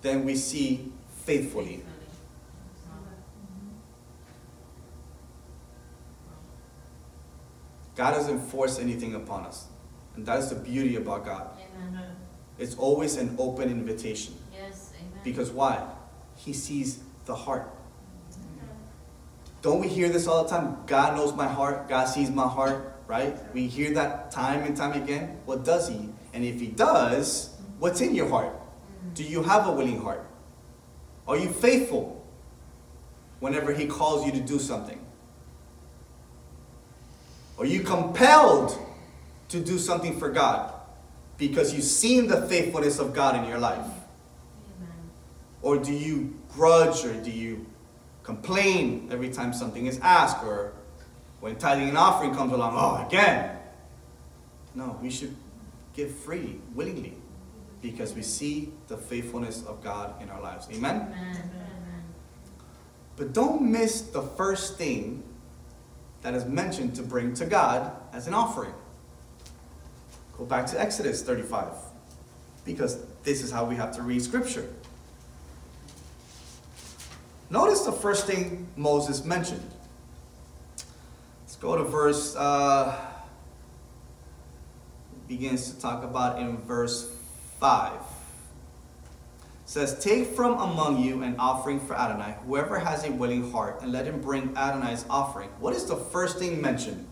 [0.00, 0.90] then we see
[1.26, 1.82] faithfully.
[7.96, 9.66] God doesn't force anything upon us.
[10.16, 11.50] And that is the beauty about God.
[11.86, 12.16] Amen.
[12.60, 14.34] It's always an open invitation.
[14.52, 15.20] Yes, amen.
[15.24, 15.82] Because why?
[16.36, 17.66] He sees the heart.
[19.62, 20.76] Don't we hear this all the time?
[20.86, 21.88] God knows my heart.
[21.88, 23.34] God sees my heart, right?
[23.54, 25.38] We hear that time and time again.
[25.46, 26.10] What does He?
[26.34, 28.54] And if He does, what's in your heart?
[29.14, 30.26] Do you have a willing heart?
[31.26, 32.22] Are you faithful
[33.40, 35.00] whenever He calls you to do something?
[37.58, 38.78] Are you compelled
[39.48, 40.74] to do something for God
[41.40, 43.78] because you've seen the faithfulness of God in your life?
[43.78, 44.92] Amen.
[45.62, 47.66] Or do you grudge or do you
[48.22, 50.74] complain every time something is asked or
[51.40, 53.56] when tithing and offering comes along, oh, again?
[54.74, 55.34] No, we should
[55.94, 57.16] give freely, willingly,
[57.80, 60.68] because we see the faithfulness of God in our lives.
[60.70, 60.96] Amen?
[60.96, 61.16] Amen.
[61.16, 62.04] Amen.
[63.16, 65.22] But don't miss the first thing
[66.20, 68.74] that is mentioned to bring to God as an offering.
[70.40, 71.66] Go back to Exodus 35,
[72.64, 74.66] because this is how we have to read Scripture.
[77.50, 79.70] Notice the first thing Moses mentioned.
[81.42, 82.98] Let's go to verse, uh,
[85.28, 87.14] begins to talk about in verse
[87.58, 87.92] 5.
[87.92, 88.00] It
[89.66, 93.92] says, Take from among you an offering for Adonai, whoever has a willing heart, and
[93.92, 95.50] let him bring Adonai's offering.
[95.58, 97.06] What is the first thing mentioned?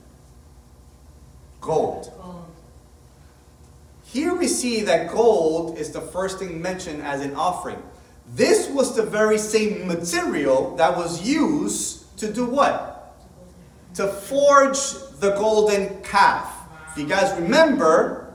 [1.60, 2.10] Gold.
[2.16, 2.38] Gold.
[4.12, 7.82] Here we see that gold is the first thing mentioned as an offering.
[8.34, 13.14] This was the very same material that was used to do what?
[13.96, 14.78] To forge
[15.20, 16.50] the golden calf.
[16.90, 18.32] If you guys remember,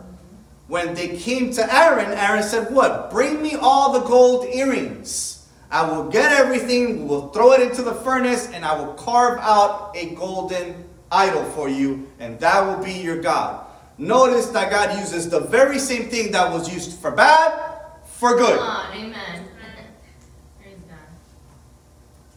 [0.68, 3.10] when they came to Aaron, Aaron said, What?
[3.10, 5.48] Bring me all the gold earrings.
[5.72, 9.40] I will get everything, we will throw it into the furnace, and I will carve
[9.40, 13.66] out a golden idol for you, and that will be your God.
[13.98, 18.60] Notice that God uses the very same thing that was used for bad, for good.
[18.60, 19.46] On, amen.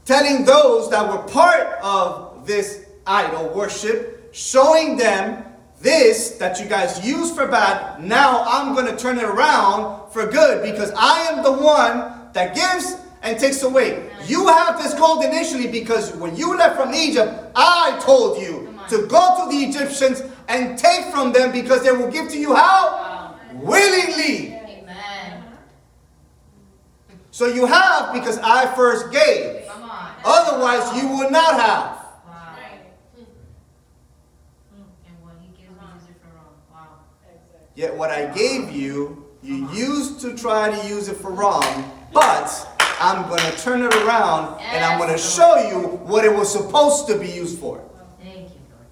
[0.05, 5.45] Telling those that were part of this idol worship, showing them
[5.81, 10.31] this that you guys use for bad, now I'm going to turn it around for
[10.31, 14.09] good because I am the one that gives and takes away.
[14.27, 19.07] You have this gold initially because when you left from Egypt, I told you to
[19.09, 22.93] go to the Egyptians and take from them because they will give to you how?
[22.93, 23.41] Wow.
[23.55, 24.55] Willingly.
[24.55, 25.45] Amen.
[27.31, 29.67] So you have because I first gave.
[29.67, 30.13] Come on.
[30.25, 32.07] Otherwise, you would not have.
[32.27, 32.57] Wow.
[35.07, 36.55] And what he gives, we use it for wrong.
[36.73, 36.89] Wow.
[37.75, 42.51] Yet what I gave you, you used to try to use it for wrong, but
[42.99, 46.51] I'm going to turn it around and I'm going to show you what it was
[46.51, 47.85] supposed to be used for.
[48.19, 48.87] Thank you, Lord.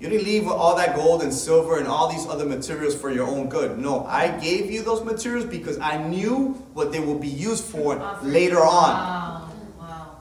[0.00, 3.10] You didn't leave with all that gold and silver and all these other materials for
[3.10, 3.78] your own good.
[3.78, 7.96] No, I gave you those materials because I knew what they will be used for
[8.22, 8.64] later on.
[8.66, 9.50] Wow.
[9.78, 10.16] Wow.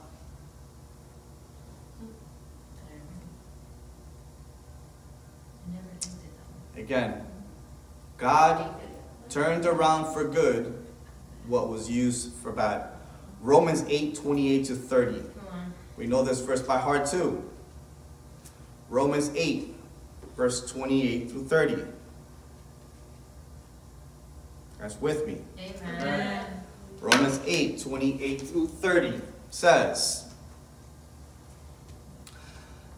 [5.65, 7.25] I never used it that Again,
[8.17, 8.75] God
[9.29, 10.85] turned around for good
[11.47, 12.89] what was used for bad.
[13.41, 15.11] Romans 8 28 to 30.
[15.11, 15.19] way.
[15.19, 15.73] Come on.
[15.95, 17.49] We know this verse by heart too.
[18.89, 19.75] Romans 8,
[20.36, 21.84] verse 28 through 30.
[24.80, 25.38] That's with me.
[25.60, 26.45] Amen.
[27.02, 30.34] Romans 8, 28 through 30 says,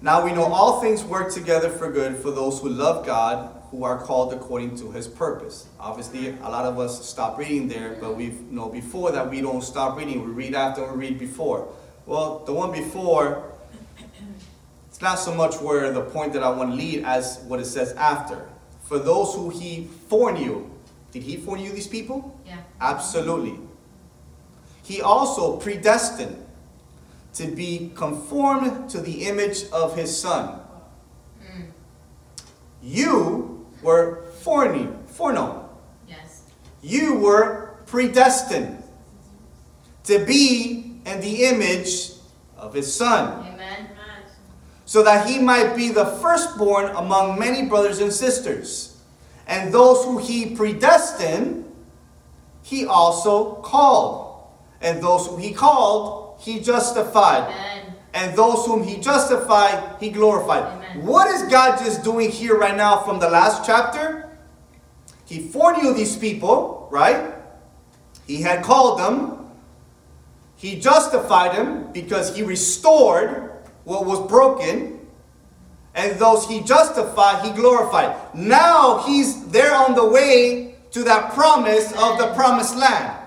[0.02, 3.84] Now we know all things work together for good for those who love God, who
[3.84, 5.68] are called according to his purpose.
[5.80, 9.62] Obviously, a lot of us stop reading there, but we know before that we don't
[9.64, 10.24] stop reading.
[10.26, 11.68] We read after we read before.
[12.06, 13.51] Well, the one before,
[15.02, 17.66] it's not so much where the point that I want to lead as what it
[17.66, 18.48] says after.
[18.84, 20.70] For those who he foreknew,
[21.12, 22.40] did he foreknew these people?
[22.46, 22.58] Yeah.
[22.80, 23.58] Absolutely.
[24.84, 26.46] He also predestined
[27.34, 30.60] to be conformed to the image of his son.
[31.44, 31.66] Mm.
[32.84, 35.68] You were foreknew, foreknown.
[36.08, 36.44] Yes.
[36.84, 38.84] You were predestined
[40.04, 42.12] to be in the image
[42.56, 43.51] of his son, Amen.
[44.92, 48.98] So that he might be the firstborn among many brothers and sisters.
[49.48, 51.64] And those who he predestined,
[52.62, 54.44] he also called.
[54.82, 57.44] And those whom he called, he justified.
[57.44, 57.96] Amen.
[58.14, 60.64] And those whom he justified, he glorified.
[60.64, 61.06] Amen.
[61.06, 64.30] What is God just doing here right now from the last chapter?
[65.24, 67.34] He foreknew these people, right?
[68.28, 69.52] He had called them.
[70.58, 73.51] He justified them because he restored
[73.84, 75.00] what was broken.
[75.94, 78.16] And those he justified, he glorified.
[78.34, 83.18] Now he's there on the way to that promise of the promised land.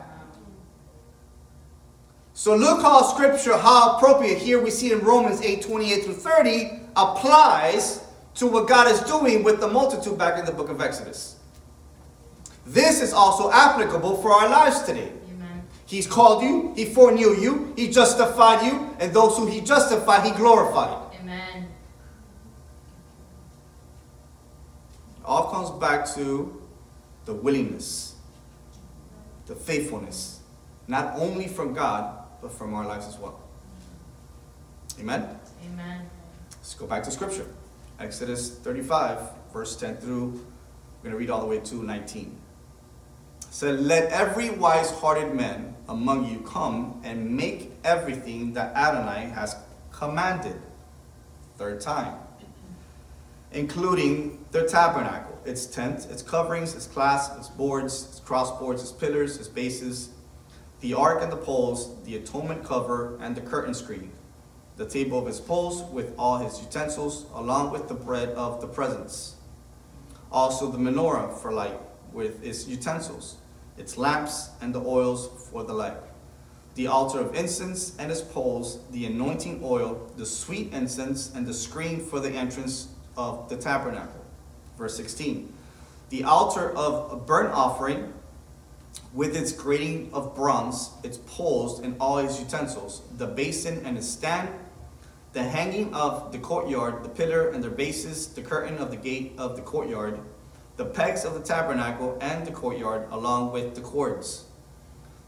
[2.33, 6.81] So look how scripture, how appropriate here we see in Romans 8, 28 through 30
[6.97, 11.37] applies to what God is doing with the multitude back in the book of Exodus.
[12.67, 15.13] This is also applicable for our lives today.
[15.95, 20.33] He's called you, he foreknew you, he justified you, and those who he justified, he
[20.33, 21.17] glorified.
[21.21, 21.69] Amen.
[25.25, 26.61] all comes back to
[27.27, 28.17] the willingness,
[29.47, 30.41] the faithfulness,
[30.89, 33.41] not only from God, but from our lives as well.
[34.99, 35.29] Amen?
[35.65, 36.11] Amen.
[36.51, 37.47] Let's go back to scripture.
[38.01, 39.21] Exodus 35,
[39.53, 40.45] verse 10 through,
[41.05, 42.37] we're going to read all the way to 19.
[43.39, 49.31] It said, Let every wise hearted man among you come and make everything that Adonai
[49.31, 49.57] has
[49.91, 50.61] commanded.
[51.57, 52.19] Third time.
[53.53, 59.39] Including the tabernacle, its tent, its coverings, its clasps, its boards, its crossboards, its pillars,
[59.39, 60.11] its bases,
[60.81, 64.11] the ark and the poles, the atonement cover, and the curtain screen
[64.77, 68.67] the table of his poles with all his utensils, along with the bread of the
[68.67, 69.37] presence.
[70.33, 71.79] Also the menorah for light
[72.13, 73.37] with its utensils,
[73.77, 75.97] its lamps and the oils for the light.
[76.75, 81.55] The altar of incense and its poles, the anointing oil, the sweet incense, and the
[81.55, 84.25] screen for the entrance of the tabernacle.
[84.77, 85.53] Verse 16.
[86.11, 88.13] The altar of a burnt offering
[89.13, 94.09] with its grating of bronze, its poles and all its utensils, the basin and its
[94.09, 94.49] stand,
[95.33, 99.33] the hanging of the courtyard, the pillar and their bases, the curtain of the gate
[99.39, 100.19] of the courtyard,
[100.77, 104.45] the pegs of the tabernacle and the courtyard, along with the cords,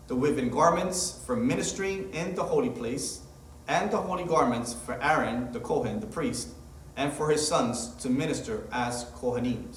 [0.09, 3.21] the woven garments for ministering in the holy place,
[3.69, 6.49] and the holy garments for Aaron the Kohen, the priest,
[6.97, 9.77] and for his sons to minister as Kohanim.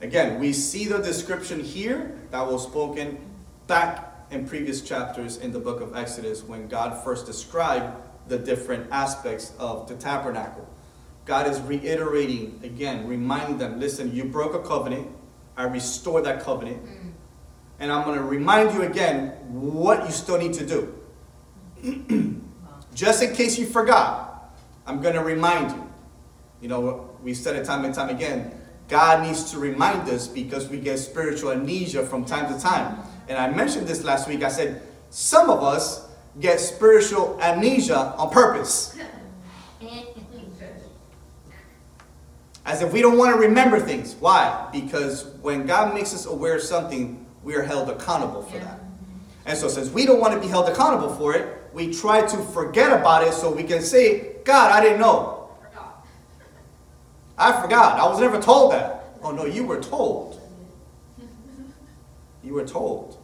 [0.00, 3.18] Again, we see the description here that was spoken
[3.66, 7.94] back in previous chapters in the book of Exodus when God first described
[8.28, 10.68] the different aspects of the tabernacle.
[11.24, 15.08] God is reiterating again, reminding them listen, you broke a covenant,
[15.56, 17.12] I restore that covenant, mm.
[17.78, 22.40] and I'm going to remind you again what you still need to do.
[22.94, 24.52] Just in case you forgot,
[24.86, 25.90] I'm going to remind you.
[26.60, 28.58] You know, we said it time and time again.
[28.88, 32.98] God needs to remind us because we get spiritual amnesia from time to time.
[33.28, 34.42] And I mentioned this last week.
[34.42, 36.08] I said, some of us
[36.40, 38.96] get spiritual amnesia on purpose.
[42.64, 44.14] As if we don't want to remember things.
[44.14, 44.68] Why?
[44.72, 48.64] Because when God makes us aware of something, we are held accountable for Yeah.
[48.64, 48.78] that.
[49.46, 52.36] And so, since we don't want to be held accountable for it, we try to
[52.38, 55.48] forget about it so we can say, God, I didn't know.
[57.36, 57.98] I forgot.
[57.98, 59.04] I was never told that.
[59.22, 60.40] Oh, no, you were told.
[62.44, 63.18] You were told.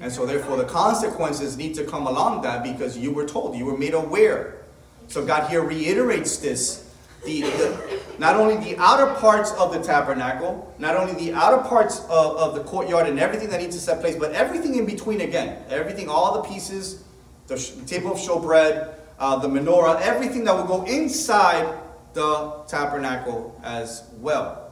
[0.00, 3.66] And so, therefore, the consequences need to come along that because you were told, you
[3.66, 4.62] were made aware.
[5.08, 6.85] So, God here reiterates this.
[7.26, 12.00] The, the, not only the outer parts of the tabernacle, not only the outer parts
[12.04, 15.20] of, of the courtyard and everything that needs to set place, but everything in between
[15.20, 15.64] again.
[15.68, 17.02] Everything, all the pieces,
[17.48, 17.56] the
[17.86, 21.76] table of showbread, uh, the menorah, everything that will go inside
[22.14, 24.70] the tabernacle as well.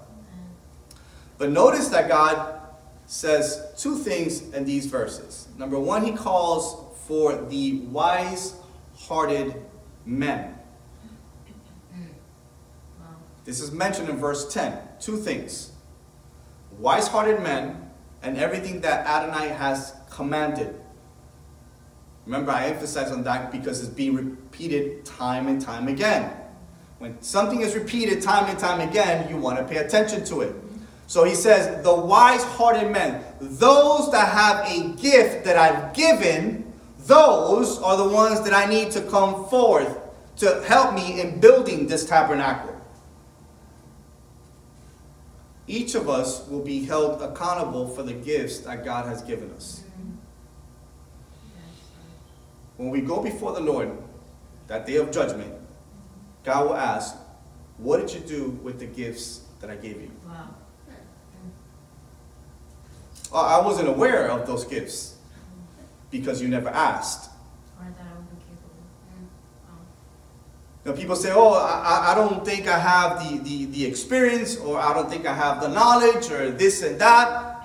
[1.36, 2.60] But notice that God
[3.06, 5.48] says two things in these verses.
[5.58, 8.54] Number one, he calls for the wise
[8.96, 9.54] hearted
[10.06, 10.53] men.
[13.44, 14.78] This is mentioned in verse 10.
[15.00, 15.72] Two things
[16.78, 17.90] wise hearted men
[18.22, 20.74] and everything that Adonai has commanded.
[22.26, 26.32] Remember, I emphasize on that because it's being repeated time and time again.
[26.98, 30.54] When something is repeated time and time again, you want to pay attention to it.
[31.06, 36.72] So he says, the wise hearted men, those that have a gift that I've given,
[37.00, 39.98] those are the ones that I need to come forth
[40.36, 42.73] to help me in building this tabernacle.
[45.66, 49.82] Each of us will be held accountable for the gifts that God has given us.
[52.76, 53.90] When we go before the Lord,
[54.66, 55.54] that day of judgment,
[56.42, 57.16] God will ask,
[57.78, 60.10] What did you do with the gifts that I gave you?
[60.26, 60.50] Wow.
[63.32, 65.16] Oh, I wasn't aware of those gifts
[66.10, 67.30] because you never asked.
[67.80, 68.84] Or that I would be capable.
[69.68, 69.78] Wow.
[70.92, 74.78] People say, Oh, I, I- I don't think I have the, the, the experience, or
[74.78, 77.62] I don't think I have the knowledge, or this and that.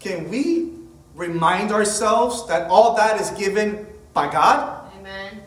[0.00, 0.70] Can we
[1.14, 4.90] remind ourselves that all that is given by God?
[4.98, 5.42] Amen.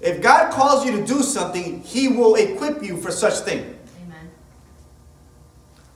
[0.00, 3.76] If God calls you to do something, He will equip you for such thing.
[4.06, 4.30] Amen.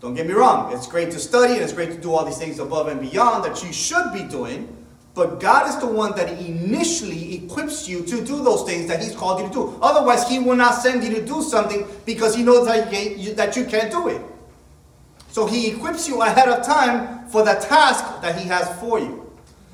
[0.00, 2.36] Don't get me wrong, it's great to study and it's great to do all these
[2.36, 4.76] things above and beyond that you should be doing,
[5.14, 9.14] but God is the one that initially equips you to do those things that He's
[9.14, 9.78] called you to do.
[9.80, 13.36] Otherwise, He will not send you to do something because He knows that you can't,
[13.36, 14.20] that you can't do it.
[15.28, 19.30] So He equips you ahead of time for the task that He has for you.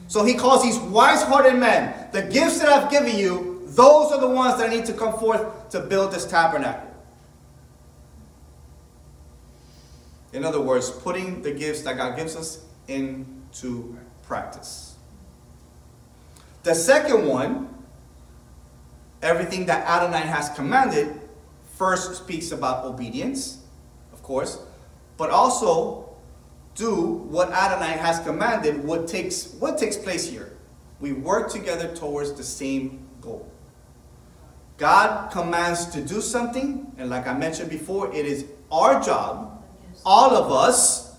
[0.09, 4.21] So He calls these wise hearted men, the gifts that I've given you, those are
[4.21, 6.89] the ones that need to come forth to build this tabernacle.
[10.35, 14.90] In other words, putting the gifts that God gives us into practice.
[16.63, 17.69] The second one,
[19.23, 21.21] everything that Adonai has commanded,
[21.77, 23.63] first speaks about obedience,
[24.13, 24.59] of course,
[25.17, 26.11] but also
[26.75, 30.57] do what Adonai has commanded, what takes, what takes place here.
[31.01, 33.51] We work together towards the same goal.
[34.77, 39.63] God commands to do something, and like I mentioned before, it is our job
[40.05, 41.17] all of us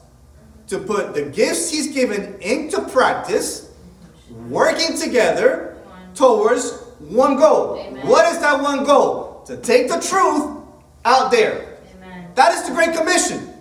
[0.68, 3.71] to put the gifts he's given into practice,
[4.52, 5.78] working together
[6.14, 7.78] towards one goal.
[7.80, 8.06] Amen.
[8.06, 9.44] What is that one goal?
[9.48, 10.58] To take the truth
[11.06, 11.80] out there.
[11.96, 12.30] Amen.
[12.36, 13.54] That is the Great Commission.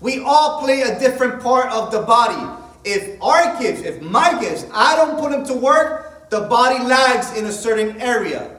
[0.00, 2.62] We all play a different part of the body.
[2.84, 7.36] If our gifts, if my gifts, I don't put them to work, the body lags
[7.36, 8.52] in a certain area.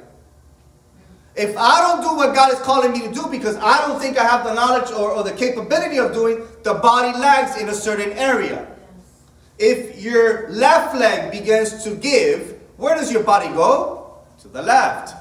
[1.36, 4.18] If I don't do what God is calling me to do because I don't think
[4.18, 7.74] I have the knowledge or, or the capability of doing, the body lags in a
[7.74, 8.68] certain area.
[9.58, 14.18] If your left leg begins to give, where does your body go?
[14.41, 15.16] To the left.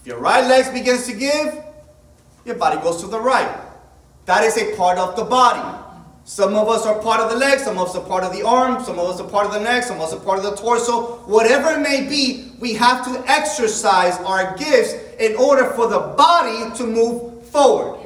[0.00, 1.62] If your right leg begins to give,
[2.44, 3.60] your body goes to the right.
[4.26, 5.80] That is a part of the body.
[6.24, 8.42] Some of us are part of the leg, some of us are part of the
[8.46, 10.44] arm, some of us are part of the neck, some of us are part of
[10.44, 11.18] the torso.
[11.26, 16.74] Whatever it may be, we have to exercise our gifts in order for the body
[16.78, 18.03] to move forward.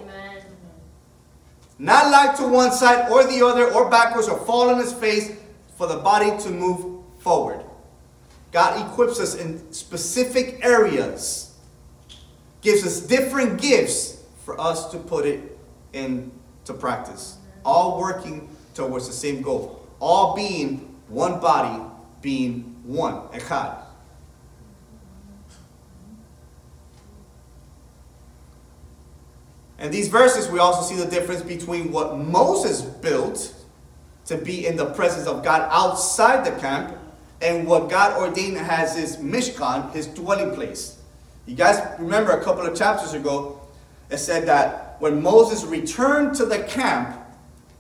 [1.79, 5.33] Not lie to one side or the other or backwards or fall on his face
[5.77, 7.65] for the body to move forward.
[8.51, 11.57] God equips us in specific areas,
[12.63, 15.59] gives us different gifts for us to put it
[15.93, 17.39] into practice.
[17.65, 19.87] All working towards the same goal.
[20.01, 21.83] All being one body,
[22.23, 23.29] being one.
[23.29, 23.88] Echad.
[29.79, 33.55] And these verses, we also see the difference between what Moses built
[34.27, 36.97] to be in the presence of God outside the camp
[37.41, 40.99] and what God ordained as his Mishkan, his dwelling place.
[41.47, 43.61] You guys remember a couple of chapters ago,
[44.11, 47.17] it said that when Moses returned to the camp,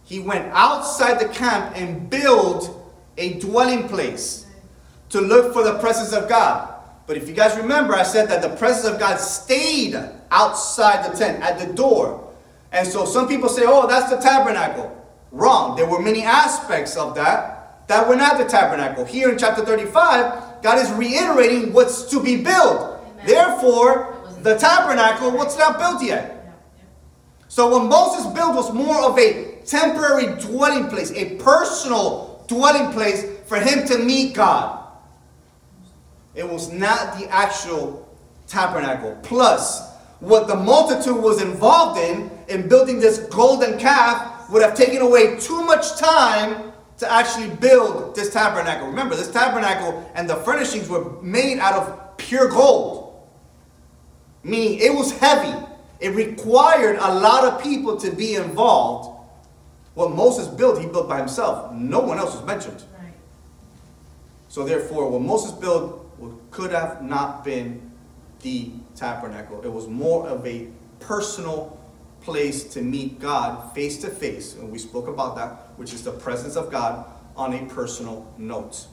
[0.05, 2.71] he went outside the camp and built
[3.19, 4.47] a dwelling place
[5.11, 6.75] to look for the presence of God.
[7.09, 9.97] But if you guys remember, I said that the presence of God stayed
[10.31, 12.33] outside the tent, at the door.
[12.71, 14.95] And so some people say, oh, that's the tabernacle.
[15.33, 15.75] Wrong.
[15.75, 19.07] There were many aspects of that that were not the tabernacle.
[19.07, 23.01] Here in chapter 35, God is reiterating what's to be built.
[23.01, 23.27] Amen.
[23.27, 26.55] Therefore, the tabernacle was not built yet.
[27.49, 33.25] So what Moses built was more of a temporary dwelling place, a personal dwelling place
[33.47, 34.88] for him to meet God.
[36.39, 38.09] It was not the actual
[38.47, 39.19] tabernacle.
[39.25, 45.03] Plus, what the multitude was involved in, in building this golden calf, would have taken
[45.03, 48.87] away too much time to actually build this tabernacle.
[48.87, 53.21] Remember, this tabernacle and the furnishings were made out of pure gold,
[54.45, 55.67] meaning it was heavy.
[55.99, 59.19] It required a lot of people to be involved.
[59.95, 61.73] What Moses built, he built by himself.
[61.73, 62.85] No one else was mentioned.
[62.97, 63.13] Right.
[64.47, 66.05] So therefore, what Moses built
[66.51, 67.91] could have not been
[68.43, 69.61] the tabernacle.
[69.63, 70.69] It was more of a
[71.01, 71.79] personal
[72.21, 74.55] place to meet God face to face.
[74.55, 77.05] And we spoke about that, which is the presence of God
[77.37, 78.87] on a personal note.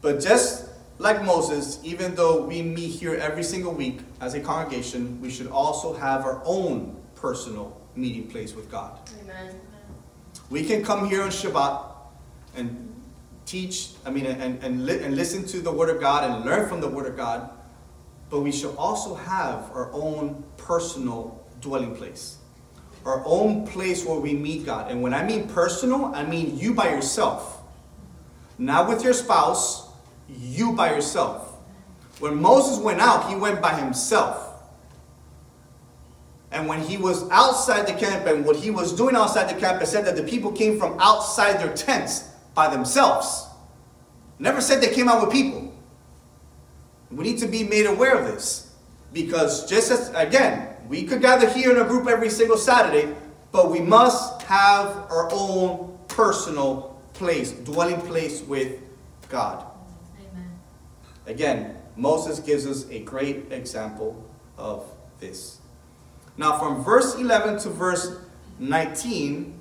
[0.00, 0.68] But just
[0.98, 5.48] like Moses, even though we meet here every single week as a congregation, we should
[5.48, 8.98] also have our own personal meeting place with God.
[9.22, 9.60] Amen.
[10.50, 11.84] We can come here on Shabbat
[12.56, 12.91] and
[13.52, 16.66] teach, I mean, and, and, li- and listen to the Word of God and learn
[16.70, 17.50] from the Word of God,
[18.30, 22.38] but we should also have our own personal dwelling place,
[23.04, 24.90] our own place where we meet God.
[24.90, 27.60] And when I mean personal, I mean you by yourself,
[28.56, 29.86] not with your spouse,
[30.30, 31.58] you by yourself.
[32.20, 34.48] When Moses went out, he went by himself.
[36.50, 39.82] And when he was outside the camp and what he was doing outside the camp,
[39.82, 43.46] it said that the people came from outside their tents by themselves.
[44.38, 45.72] Never said they came out with people.
[47.10, 48.74] We need to be made aware of this.
[49.12, 53.14] Because just as, again, we could gather here in a group every single Saturday,
[53.50, 58.80] but we must have our own personal place, dwelling place with
[59.28, 59.66] God.
[60.18, 60.50] Amen.
[61.26, 64.24] Again, Moses gives us a great example
[64.56, 64.86] of
[65.20, 65.58] this.
[66.36, 68.16] Now, from verse 11 to verse
[68.58, 69.58] 19,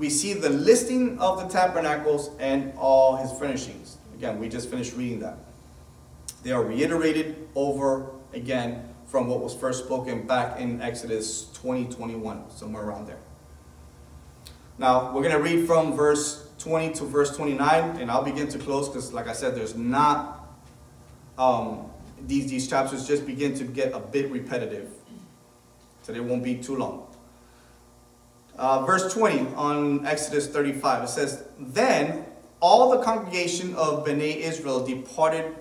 [0.00, 3.98] we see the listing of the tabernacles and all his furnishings.
[4.14, 5.36] Again, we just finished reading that.
[6.42, 12.50] They are reiterated over again from what was first spoken back in Exodus 20, 21,
[12.50, 13.18] somewhere around there.
[14.78, 18.58] Now, we're going to read from verse 20 to verse 29, and I'll begin to
[18.58, 20.48] close because, like I said, there's not,
[21.36, 21.90] um,
[22.26, 24.88] these, these chapters just begin to get a bit repetitive.
[26.00, 27.09] So they won't be too long.
[28.60, 32.26] Uh, verse 20 on Exodus 35, it says, Then
[32.60, 35.56] all the congregation of Bnei Israel departed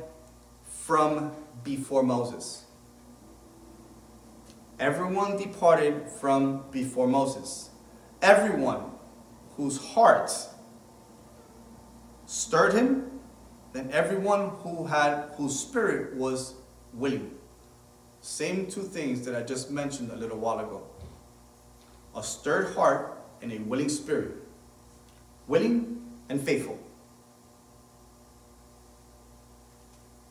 [0.65, 1.31] from
[1.63, 2.65] before Moses.
[4.81, 7.69] Everyone departed from before Moses.
[8.21, 8.91] Everyone
[9.55, 10.29] whose heart
[12.25, 13.09] stirred him,
[13.75, 16.55] and everyone who had whose spirit was
[16.93, 17.31] willing.
[18.19, 20.83] Same two things that I just mentioned a little while ago.
[22.19, 24.33] A stirred heart and a willing spirit.
[25.47, 26.77] Willing and faithful.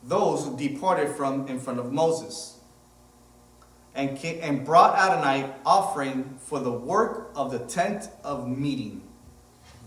[0.05, 2.59] Those who departed from in front of Moses
[3.95, 9.01] and, came, and brought Adonai offering for the work of the tent of meeting.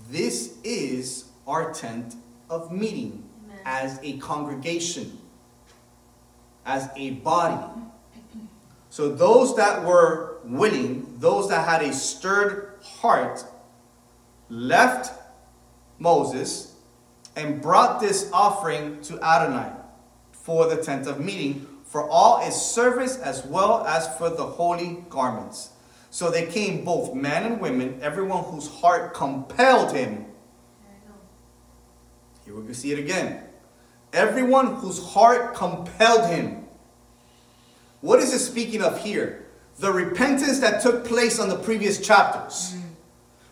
[0.09, 2.15] This is our tent
[2.49, 3.59] of meeting Amen.
[3.63, 5.19] as a congregation,
[6.65, 7.63] as a body.
[8.89, 13.43] So those that were willing, those that had a stirred heart,
[14.49, 15.17] left
[15.99, 16.75] Moses
[17.35, 19.71] and brought this offering to Adonai
[20.31, 25.03] for the tent of meeting, for all its service as well as for the holy
[25.09, 25.71] garments.
[26.09, 30.25] So they came both men and women, everyone whose heart compelled him.
[32.43, 33.43] Here we can see it again.
[34.11, 36.65] Everyone whose heart compelled him.
[38.01, 39.45] What is it speaking of here?
[39.79, 42.75] The repentance that took place on the previous chapters.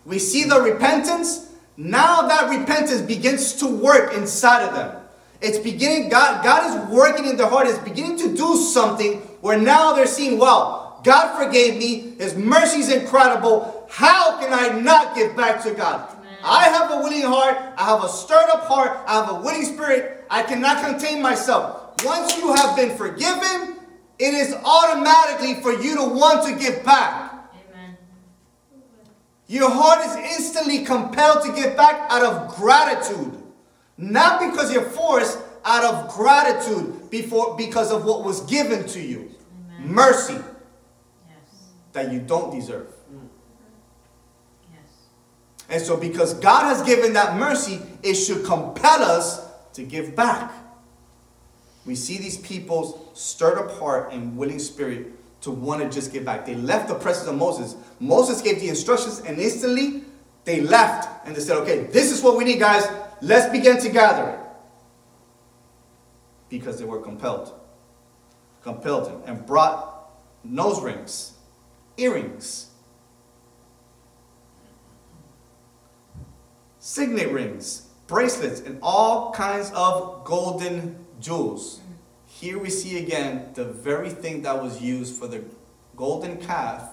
[0.05, 1.53] We see the repentance.
[1.77, 4.95] Now that repentance begins to work inside of them.
[5.41, 7.67] It's beginning, God, God is working in their heart.
[7.67, 12.15] It's beginning to do something where now they're seeing, wow, God forgave me.
[12.17, 13.87] His mercy is incredible.
[13.89, 16.15] How can I not give back to God?
[16.43, 17.57] I have a willing heart.
[17.77, 18.97] I have a stirred up heart.
[19.07, 20.25] I have a willing spirit.
[20.29, 22.03] I cannot contain myself.
[22.03, 23.78] Once you have been forgiven,
[24.19, 27.33] it is automatically for you to want to give back.
[27.71, 27.97] Amen.
[29.47, 33.41] Your heart is instantly compelled to give back out of gratitude.
[33.97, 39.31] Not because you're forced, out of gratitude before, because of what was given to you.
[39.79, 39.93] Amen.
[39.93, 40.43] Mercy Yes.
[41.93, 42.87] that you don't deserve.
[44.71, 44.81] Yes.
[45.69, 50.51] And so, because God has given that mercy, it should compel us to give back.
[51.89, 55.07] We see these people's stirred up heart and willing spirit
[55.41, 56.45] to want to just give back.
[56.45, 57.75] They left the presence of Moses.
[57.99, 60.03] Moses gave the instructions, and instantly
[60.43, 62.87] they left and they said, Okay, this is what we need, guys.
[63.23, 64.39] Let's begin to gather.
[66.47, 67.59] Because they were compelled.
[68.61, 70.11] Compelled him and brought
[70.43, 71.33] nose rings,
[71.97, 72.67] earrings,
[76.77, 81.81] signet rings, bracelets, and all kinds of golden jewels.
[82.27, 85.43] Here we see again the very thing that was used for the
[85.95, 86.89] golden calf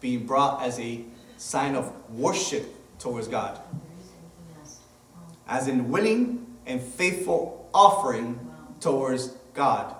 [0.00, 1.04] being brought as a
[1.36, 2.66] sign of worship
[2.98, 3.60] towards God,
[5.46, 8.38] as in willing and faithful offering
[8.80, 9.94] towards God.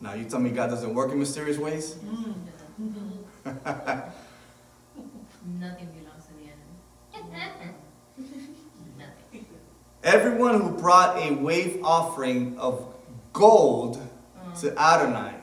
[0.00, 1.96] Now you tell me God doesn't work in mysterious ways?
[1.96, 2.34] Mm.
[5.58, 5.88] Nothing
[10.04, 12.94] Everyone who brought a wave offering of
[13.32, 14.00] gold
[14.60, 15.34] to Adonai,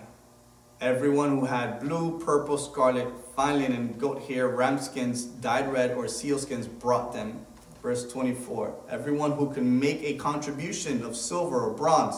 [0.80, 6.08] everyone who had blue, purple, scarlet, fine linen, goat hair, ram skins, dyed red, or
[6.08, 7.46] seal skins brought them.
[7.84, 8.74] Verse 24.
[8.90, 12.16] Everyone who can make a contribution of silver or bronze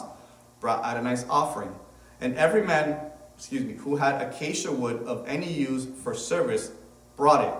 [0.60, 1.74] brought Adonai's offering.
[2.20, 3.00] And every man,
[3.36, 6.70] excuse me, who had acacia wood of any use for service
[7.16, 7.54] brought it.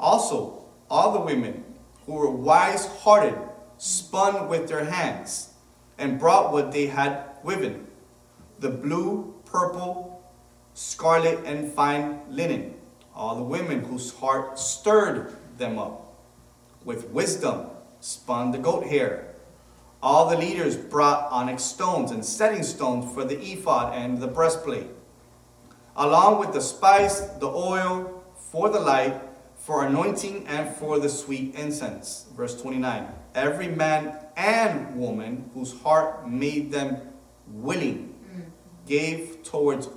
[0.00, 1.62] Also, all the women
[2.06, 3.38] who were wise hearted
[3.78, 5.54] spun with their hands
[5.96, 7.86] and brought what they had woven
[8.60, 10.20] the blue, purple,
[10.74, 12.74] scarlet, and fine linen.
[13.14, 16.16] All the women whose heart stirred them up
[16.84, 17.66] with wisdom
[18.00, 19.34] spun the goat hair.
[20.02, 24.86] All the leaders brought onyx stones and setting stones for the ephod and the breastplate,
[25.96, 29.20] along with the spice, the oil for the light,
[29.56, 32.26] for anointing, and for the sweet incense.
[32.36, 33.08] Verse 29.
[33.34, 36.98] Every man and woman whose heart made them
[37.46, 38.14] willing
[38.86, 39.88] gave towards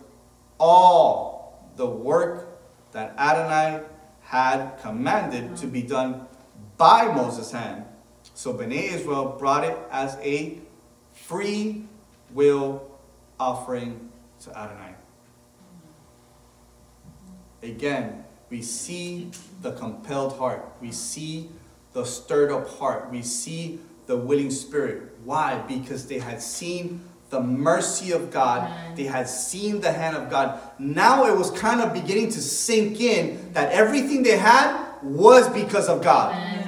[0.60, 2.60] all the work
[2.92, 3.84] that Adonai
[4.22, 6.28] had commanded to be done
[6.78, 7.86] by Moses' hand.
[8.34, 10.60] So Bnei Israel brought it as a
[11.14, 11.86] free
[12.34, 12.82] will
[13.40, 14.10] offering
[14.42, 14.96] to Adonai.
[17.64, 20.66] Again, we see the compelled heart.
[20.82, 21.50] We see
[21.94, 23.10] the stirred up heart.
[23.12, 25.12] We see the willing spirit.
[25.24, 25.62] Why?
[25.68, 28.64] Because they had seen the mercy of God.
[28.64, 28.96] Amen.
[28.96, 30.60] They had seen the hand of God.
[30.80, 35.88] Now it was kind of beginning to sink in that everything they had was because
[35.88, 36.36] of God.
[36.36, 36.68] Amen.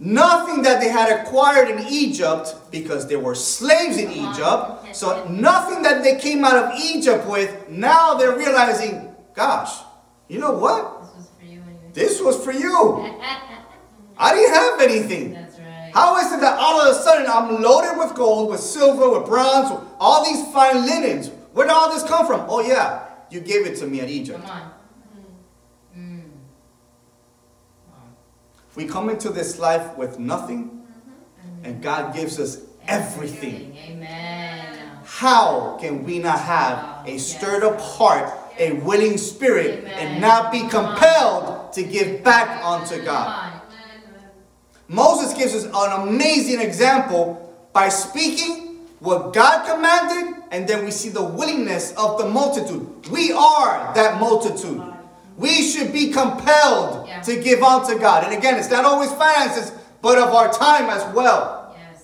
[0.00, 4.94] Nothing that they had acquired in Egypt because they were slaves in Egypt.
[4.94, 9.80] So nothing that they came out of Egypt with, now they're realizing, gosh,
[10.28, 10.97] you know what?
[11.98, 14.18] This was for you when you This was for you.
[14.18, 15.44] I didn't have anything.
[15.58, 15.94] Right.
[15.94, 19.26] How is it that all of a sudden I'm loaded with gold, with silver, with
[19.26, 21.30] bronze, with all these fine linens?
[21.52, 22.44] Where did all this come from?
[22.48, 24.44] Oh yeah, you gave it to me at Egypt.
[24.44, 24.72] Come on.
[25.96, 26.22] Mm.
[27.88, 27.94] Wow.
[28.76, 30.86] We come into this life with nothing,
[31.64, 33.74] and God gives us everything.
[33.88, 34.90] Amen.
[35.04, 40.68] How can we not have a stirred up heart, a willing spirit, and not be
[40.68, 43.52] compelled to give back unto God?
[44.88, 51.10] Moses gives us an amazing example by speaking what God commanded, and then we see
[51.10, 53.06] the willingness of the multitude.
[53.10, 54.82] We are that multitude.
[55.36, 57.20] We should be compelled Yeah.
[57.20, 58.24] to give unto God.
[58.24, 59.70] And again, it's not always finances,
[60.02, 61.76] but of our time as well.
[61.76, 62.02] Yes.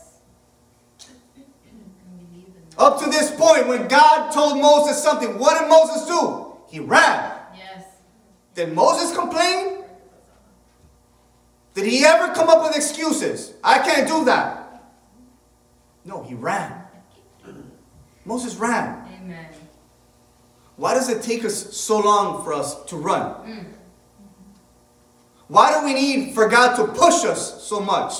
[1.67, 2.85] And believe in that.
[2.85, 6.44] Up to this point, when God told Moses something, what did Moses do?
[6.75, 7.33] He ran.
[7.57, 7.85] Yes.
[8.57, 9.85] Did Moses complain?
[11.73, 13.53] Did he ever come up with excuses?
[13.63, 14.83] I can't do that.
[16.05, 16.83] No, he ran.
[18.25, 19.07] Moses ran.
[19.21, 19.47] Amen.
[20.75, 23.23] Why does it take us so long for us to run?
[23.47, 23.67] Mm.
[25.47, 28.15] Why do we need for God to push us so much?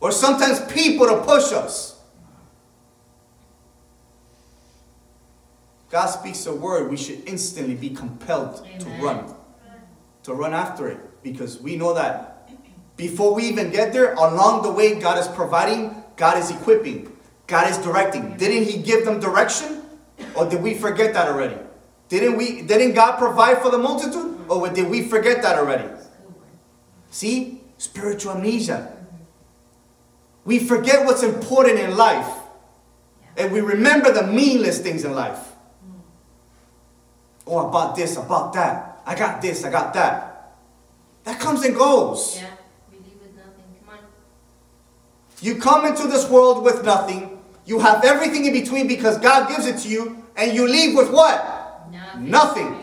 [0.00, 1.95] Or sometimes people to push us.
[5.96, 9.32] God speaks a word, we should instantly be compelled to run,
[10.24, 11.00] to run after it.
[11.22, 12.52] Because we know that
[12.98, 17.16] before we even get there, along the way, God is providing, God is equipping,
[17.46, 18.36] God is directing.
[18.36, 19.84] Didn't He give them direction?
[20.34, 21.56] Or did we forget that already?
[22.10, 24.36] Didn't we didn't God provide for the multitude?
[24.50, 25.88] Or did we forget that already?
[25.88, 26.48] That's a good one.
[27.08, 27.62] See?
[27.78, 28.94] Spiritual amnesia.
[30.44, 32.28] We forget what's important in life.
[33.38, 35.55] And we remember the meaningless things in life.
[37.46, 39.00] Oh, about this, about that.
[39.06, 40.54] I got this, I got that.
[41.24, 42.38] That comes and goes.
[42.40, 42.50] Yeah.
[42.90, 43.64] Believe with nothing.
[43.84, 44.00] Come on.
[45.40, 47.40] You come into this world with nothing.
[47.64, 50.24] You have everything in between because God gives it to you.
[50.36, 51.90] And you leave with what?
[51.90, 52.30] Nothing.
[52.30, 52.82] Nothing.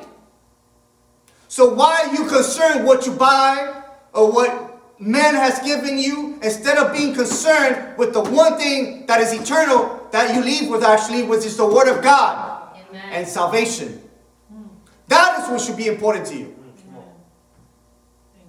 [1.47, 3.83] So why are you concerned what you buy
[4.13, 9.21] or what man has given you instead of being concerned with the one thing that
[9.21, 13.09] is eternal that you leave with actually, which is the word of God Amen.
[13.11, 14.01] and salvation.
[15.13, 16.55] That is what should be important to you,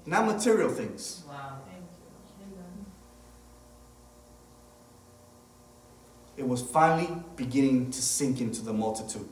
[0.07, 1.23] not material things.
[1.29, 1.59] wow.
[6.39, 9.29] It was finally beginning to sink into the multitude.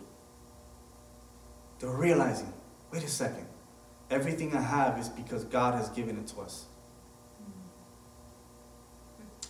[1.79, 2.53] They're realizing,
[2.93, 3.47] wait a second,
[4.11, 6.67] everything I have is because God has given it to us.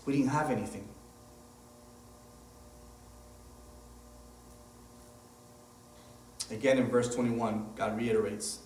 [0.06, 0.88] We didn't have anything.
[6.52, 8.58] Again, in verse 21, God reiterates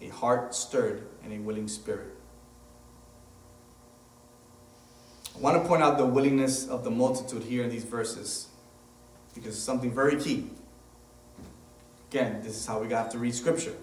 [0.00, 2.14] a heart stirred and a willing spirit.
[5.36, 8.48] I want to point out the willingness of the multitude here in these verses
[9.34, 10.50] because it's something very key.
[12.10, 13.74] Again, this is how we have to read scripture.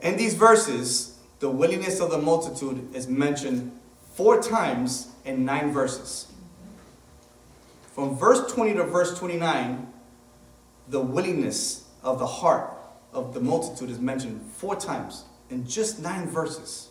[0.00, 3.78] In these verses, the willingness of the multitude is mentioned
[4.14, 6.26] four times in nine verses.
[7.94, 9.89] From verse 20 to verse 29,
[10.90, 12.76] the willingness of the heart
[13.12, 16.88] of the multitude is mentioned four times in just nine verses.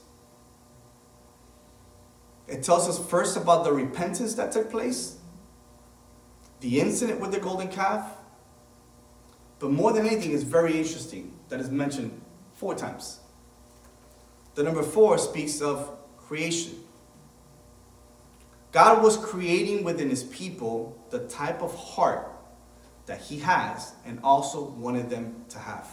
[2.47, 5.17] It tells us first about the repentance that took place,
[6.61, 8.09] the incident with the golden calf,
[9.59, 12.21] but more than anything, it's very interesting that is mentioned
[12.53, 13.19] four times.
[14.55, 16.79] The number four speaks of creation.
[18.71, 22.38] God was creating within his people the type of heart
[23.09, 25.89] that he has and also wanted them to have.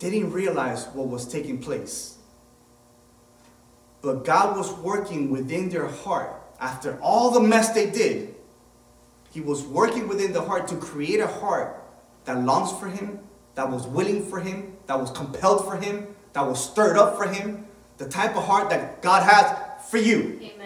[0.00, 2.18] They didn't realize what was taking place.
[4.02, 6.34] But God was working within their heart.
[6.58, 8.34] After all the mess they did,
[9.30, 11.80] He was working within the heart to create a heart
[12.24, 13.20] that longs for Him,
[13.54, 17.28] that was willing for Him, that was compelled for Him, that was stirred up for
[17.28, 17.66] Him.
[17.98, 19.46] The type of heart that God has
[19.88, 20.40] for you.
[20.42, 20.59] Amen.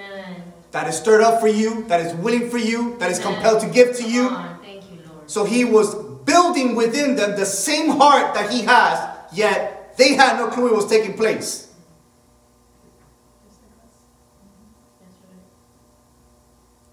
[0.74, 3.68] That is stirred up for you, that is willing for you, that is compelled to
[3.68, 4.28] give to you.
[4.28, 5.30] Thank you, Lord.
[5.30, 5.94] So he was
[6.24, 8.98] building within them the same heart that he has,
[9.32, 11.72] yet they had no clue it was taking place.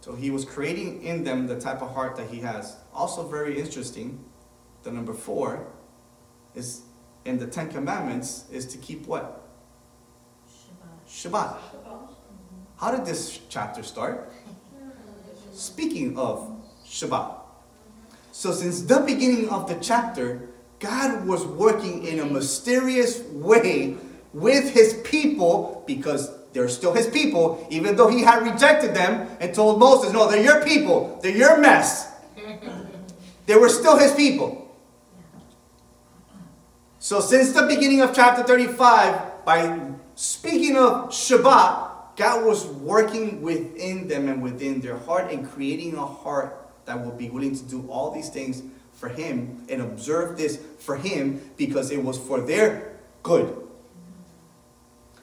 [0.02, 2.78] So he was creating in them the type of heart that he has.
[2.94, 4.24] Also, very interesting,
[4.84, 5.66] the number four
[6.54, 6.82] is
[7.26, 9.42] in the Ten Commandments is to keep what?
[11.10, 11.58] Shabbat.
[11.72, 12.12] Shabbat.
[12.82, 14.34] How did this chapter start?
[15.54, 16.50] Speaking of
[16.84, 17.38] Shabbat.
[18.32, 23.98] So, since the beginning of the chapter, God was working in a mysterious way
[24.34, 29.54] with his people because they're still his people, even though he had rejected them and
[29.54, 32.12] told Moses, No, they're your people, they're your mess.
[33.46, 34.76] they were still his people.
[36.98, 39.80] So, since the beginning of chapter 35, by
[40.16, 46.06] speaking of Shabbat, God was working within them and within their heart and creating a
[46.06, 50.60] heart that will be willing to do all these things for Him and observe this
[50.80, 53.58] for Him because it was for their good.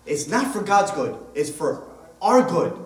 [0.06, 1.86] It's not for God's good, it's for
[2.22, 2.84] our good.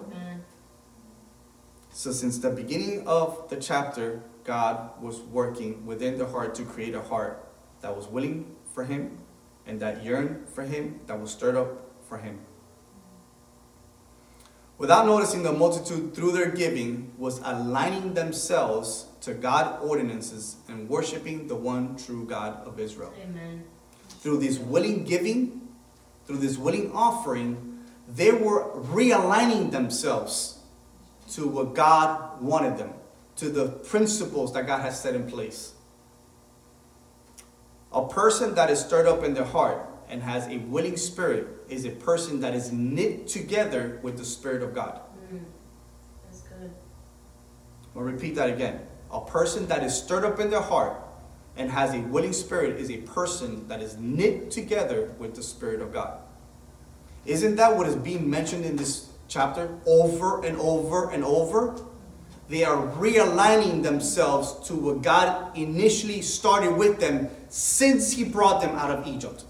[1.94, 6.94] So, since the beginning of the chapter, God was working within the heart to create
[6.94, 7.46] a heart
[7.82, 9.18] that was willing for Him
[9.66, 11.68] and that yearned for Him, that was stirred up
[12.09, 12.40] for Him.
[14.83, 21.47] Without noticing, the multitude, through their giving, was aligning themselves to God ordinances and worshiping
[21.47, 23.14] the one true God of Israel.
[23.22, 23.62] Amen.
[24.09, 25.68] Through this willing giving,
[26.26, 30.59] through this willing offering, they were realigning themselves
[31.30, 32.91] to what God wanted them,
[33.37, 35.74] to the principles that God has set in place.
[37.93, 41.84] A person that is stirred up in their heart and has a willing spirit is
[41.84, 45.00] a person that is knit together with the Spirit of God.
[45.32, 45.40] Mm.
[46.24, 46.70] That's good.
[47.96, 48.80] I'll repeat that again.
[49.10, 50.96] A person that is stirred up in their heart
[51.56, 55.80] and has a willing spirit is a person that is knit together with the Spirit
[55.80, 56.18] of God.
[57.26, 61.78] Isn't that what is being mentioned in this chapter over and over and over?
[62.48, 68.74] They are realigning themselves to what God initially started with them since He brought them
[68.76, 69.44] out of Egypt.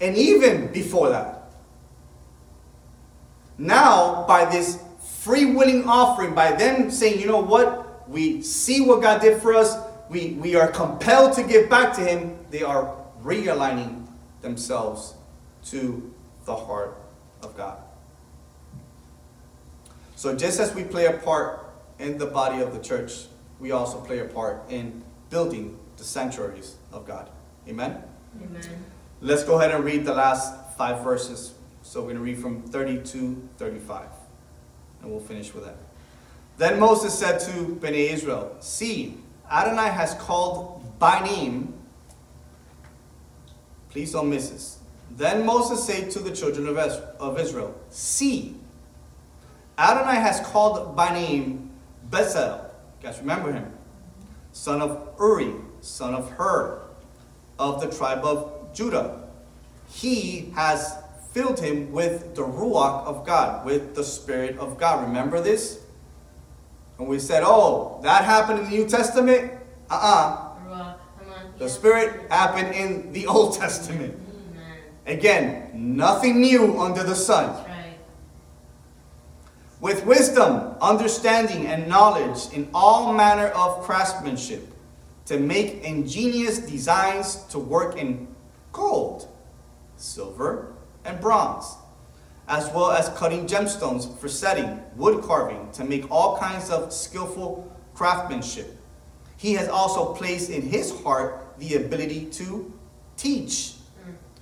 [0.00, 1.41] And even before that.
[3.58, 4.82] Now, by this
[5.20, 9.54] free willing offering, by them saying, you know what, we see what God did for
[9.54, 9.76] us,
[10.08, 14.06] we, we are compelled to give back to Him, they are realigning
[14.40, 15.14] themselves
[15.66, 16.12] to
[16.44, 16.98] the heart
[17.42, 17.78] of God.
[20.16, 21.66] So, just as we play a part
[21.98, 23.26] in the body of the church,
[23.58, 27.30] we also play a part in building the sanctuaries of God.
[27.68, 28.02] Amen?
[28.42, 28.84] Amen.
[29.20, 31.54] Let's go ahead and read the last five verses.
[31.82, 34.06] So we're going to read from 32 35.
[35.02, 35.76] And we'll finish with that.
[36.56, 39.18] Then Moses said to Bnei Israel, See,
[39.50, 41.74] Adonai has called by name.
[43.90, 44.78] Please don't miss this.
[45.10, 48.54] Then Moses said to the children of Israel, See,
[49.76, 51.70] Adonai has called by name
[52.08, 52.70] Bezalel.
[53.02, 53.72] Guys remember him?
[54.52, 56.82] Son of Uri, son of Hur,
[57.58, 59.28] of the tribe of Judah.
[59.88, 61.01] He has
[61.32, 65.06] filled him with the Ruach of God, with the Spirit of God.
[65.06, 65.80] Remember this?
[66.98, 69.52] And we said, oh, that happened in the New Testament?
[69.90, 70.94] Uh uh on.
[71.58, 74.18] The Spirit happened in the Old Testament.
[75.06, 77.56] Again, nothing new under the sun.
[79.80, 84.68] With wisdom, understanding, and knowledge in all manner of craftsmanship,
[85.26, 88.28] to make ingenious designs to work in
[88.72, 89.28] gold,
[89.96, 90.71] silver,
[91.04, 91.76] and bronze,
[92.48, 97.70] as well as cutting gemstones for setting, wood carving, to make all kinds of skillful
[97.94, 98.76] craftsmanship.
[99.36, 102.72] He has also placed in his heart the ability to
[103.16, 103.74] teach.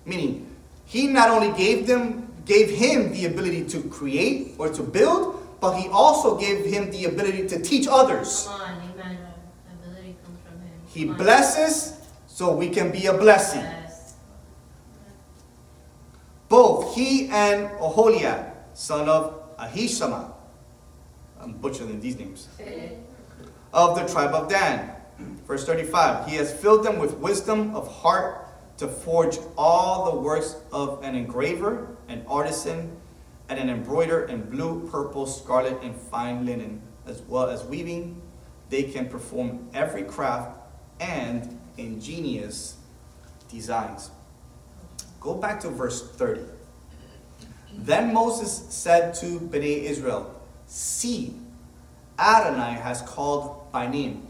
[0.04, 0.46] Meaning,
[0.84, 5.76] he not only gave them gave him the ability to create or to build, but
[5.76, 8.46] he also gave him the ability to teach others.
[8.48, 8.82] Come on.
[8.94, 9.18] Amen.
[9.84, 10.72] Ability comes from him.
[10.88, 13.64] He blesses so we can be a blessing.
[16.50, 20.32] Both he and Oholiab, son of Ahishama,
[21.40, 22.48] I'm butchering these names,
[23.72, 24.90] of the tribe of Dan.
[25.46, 28.48] Verse 35 He has filled them with wisdom of heart
[28.78, 32.96] to forge all the works of an engraver, an artisan,
[33.48, 38.20] and an embroider in blue, purple, scarlet, and fine linen, as well as weaving.
[38.70, 40.58] They can perform every craft
[40.98, 42.76] and ingenious
[43.48, 44.10] designs.
[45.20, 46.42] Go back to verse 30.
[47.76, 50.34] Then Moses said to Bnei Israel,
[50.66, 51.34] See,
[52.18, 54.26] Adonai has called by name.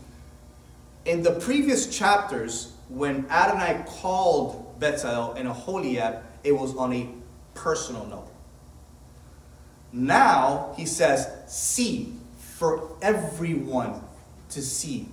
[1.04, 7.08] In the previous chapters, when Adonai called Bezalel and Aholiab, it was on a
[7.54, 8.30] personal note.
[9.92, 14.02] Now he says, See, for everyone
[14.50, 15.08] to see.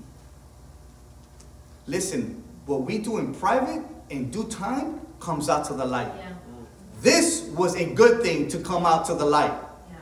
[1.85, 6.11] Listen, what we do in private, in due time, comes out to the light.
[6.17, 6.33] Yeah.
[7.01, 9.53] This was a good thing to come out to the light.
[9.91, 9.97] Yeah.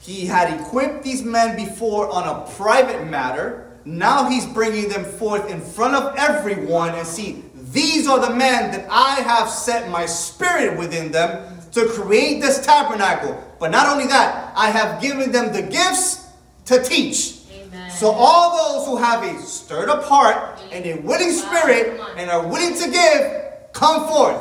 [0.00, 3.78] He had equipped these men before on a private matter.
[3.84, 8.70] Now he's bringing them forth in front of everyone and see, these are the men
[8.70, 13.42] that I have set my spirit within them to create this tabernacle.
[13.58, 16.28] But not only that, I have given them the gifts
[16.66, 17.40] to teach.
[17.52, 17.90] Amen.
[17.90, 22.46] So all those who have a stirred up heart and a willing spirit and are
[22.46, 24.40] willing to give, come forth.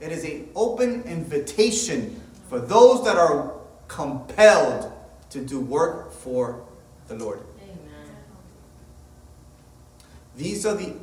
[0.00, 3.54] It is an open invitation for those that are
[3.88, 4.92] compelled
[5.30, 6.64] to do work for
[7.08, 7.40] the Lord.
[7.62, 8.16] Amen.
[10.36, 10.94] These are the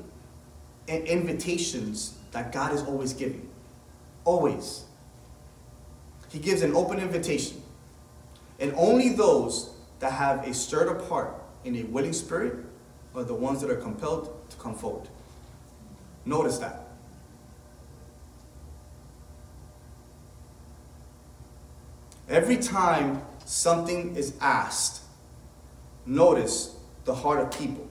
[0.87, 3.49] invitations that God is always giving.
[4.23, 4.85] Always.
[6.29, 7.61] He gives an open invitation.
[8.59, 11.33] And only those that have a stirred up heart
[11.63, 12.55] in a willing spirit
[13.15, 14.34] are the ones that are compelled
[14.65, 15.07] come forward.
[16.25, 16.87] Notice that.
[22.27, 25.03] Every time something is asked,
[26.07, 27.87] notice the heart of people.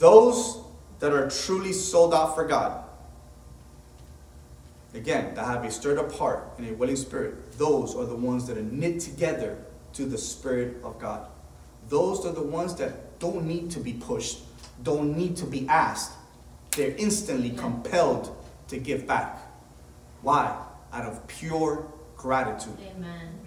[0.00, 0.60] Those
[0.98, 2.82] that are truly sold out for God,
[4.94, 8.48] again, that have a stirred up heart and a willing spirit, those are the ones
[8.48, 9.58] that are knit together
[9.92, 11.28] to the Spirit of God.
[11.88, 14.40] Those are the ones that don't need to be pushed,
[14.82, 16.12] don't need to be asked.
[16.76, 18.36] They're instantly compelled
[18.68, 19.38] to give back.
[20.22, 20.56] Why?
[20.92, 22.76] Out of pure gratitude.
[22.96, 23.38] Amen.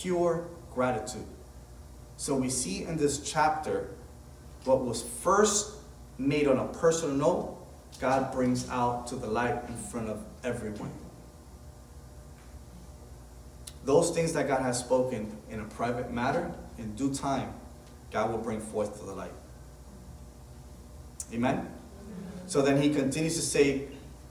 [0.00, 1.26] pure gratitude.
[2.16, 3.90] So we see in this chapter
[4.64, 5.76] what was first
[6.18, 7.56] made on a personal note,
[8.00, 10.90] God brings out to the light in front of everyone.
[13.88, 17.54] Those things that God has spoken in a private matter, in due time,
[18.12, 19.32] God will bring forth to the light.
[21.32, 21.66] Amen?
[22.46, 23.88] So then he continues to say,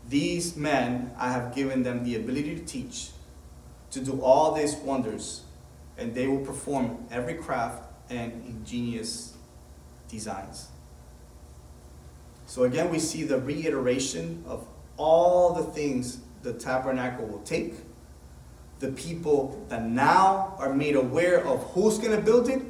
[0.08, 3.10] These men, I have given them the ability to teach,
[3.90, 5.42] to do all these wonders,
[5.98, 7.82] and they will perform every craft
[8.12, 9.34] and ingenious
[10.08, 10.68] designs.
[12.46, 17.74] So again, we see the reiteration of all the things the tabernacle will take,
[18.80, 22.62] the people that now are made aware of who's going to build it,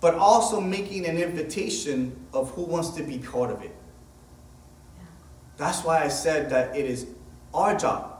[0.00, 3.74] but also making an invitation of who wants to be part of it.
[4.98, 5.04] Yeah.
[5.56, 7.06] That's why I said that it is
[7.54, 8.18] our job.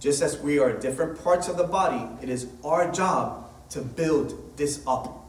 [0.00, 4.56] Just as we are different parts of the body, it is our job to build
[4.56, 5.26] this up,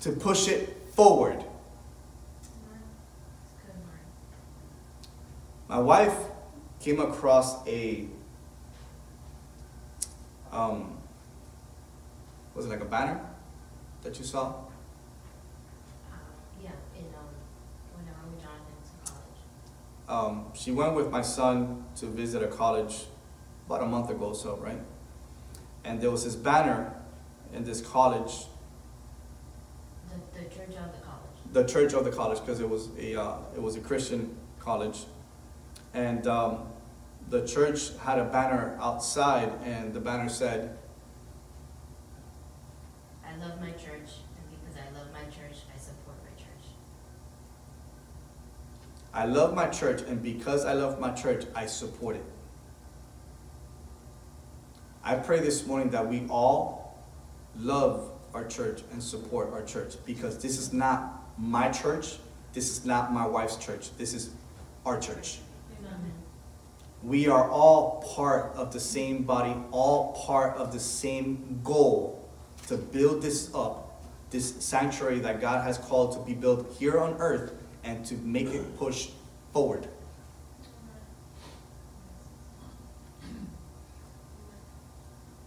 [0.00, 1.44] to push it forward.
[2.40, 2.48] It's
[3.64, 4.00] good, Mark.
[5.68, 6.16] My wife
[6.80, 8.06] came across a,
[10.56, 10.96] um,
[12.54, 13.20] was it like a banner
[14.02, 14.46] that you saw?
[14.48, 14.54] Uh,
[16.62, 17.28] yeah, in, um,
[17.94, 19.40] whenever we Jonathan to college.
[20.08, 23.04] Um, she went with my son to visit a college
[23.66, 24.80] about a month ago or so, right?
[25.84, 26.92] And there was this banner
[27.54, 28.46] in this college
[30.08, 31.52] The, the church of the college.
[31.52, 35.04] the church of the college because it was a uh, it was a Christian college,
[35.94, 36.58] and um,
[37.28, 40.78] the church had a banner outside, and the banner said,
[43.24, 46.64] I love my church, and because I love my church, I support my church.
[49.12, 52.24] "I love my church, and because I love my church, I support it."
[55.02, 56.96] I pray this morning that we all
[57.58, 62.18] love our church and support our church because this is not my church,
[62.52, 64.30] this is not my wife's church, this is
[64.84, 65.40] our church.
[67.06, 72.28] We are all part of the same body, all part of the same goal
[72.66, 77.14] to build this up, this sanctuary that God has called to be built here on
[77.20, 77.52] earth
[77.84, 79.10] and to make it push
[79.52, 79.86] forward.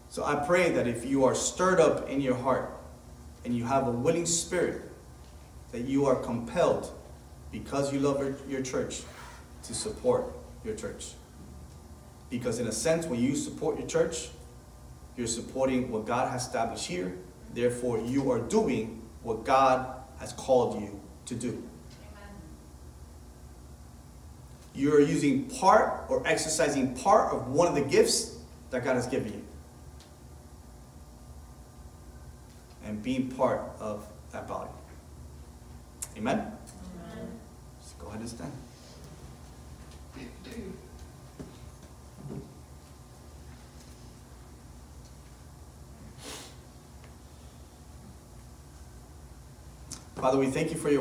[0.07, 2.72] So I pray that if you are stirred up in your heart
[3.43, 4.82] and you have a willing spirit,
[5.74, 6.89] that you are compelled,
[7.51, 9.01] because you love your church,
[9.64, 10.24] to support
[10.64, 11.16] your church.
[12.30, 14.30] Because in a sense, when you support your church,
[15.17, 17.17] you're supporting what God has established here.
[17.53, 19.88] Therefore, you are doing what God
[20.19, 21.63] has called you to do.
[24.75, 28.38] You are using part or exercising part of one of the gifts
[28.69, 29.45] that God has given you.
[32.86, 34.69] And being part of that body.
[36.17, 36.51] Amen?
[37.82, 38.53] Just go ahead and stand.
[50.20, 50.97] Father, we thank you for your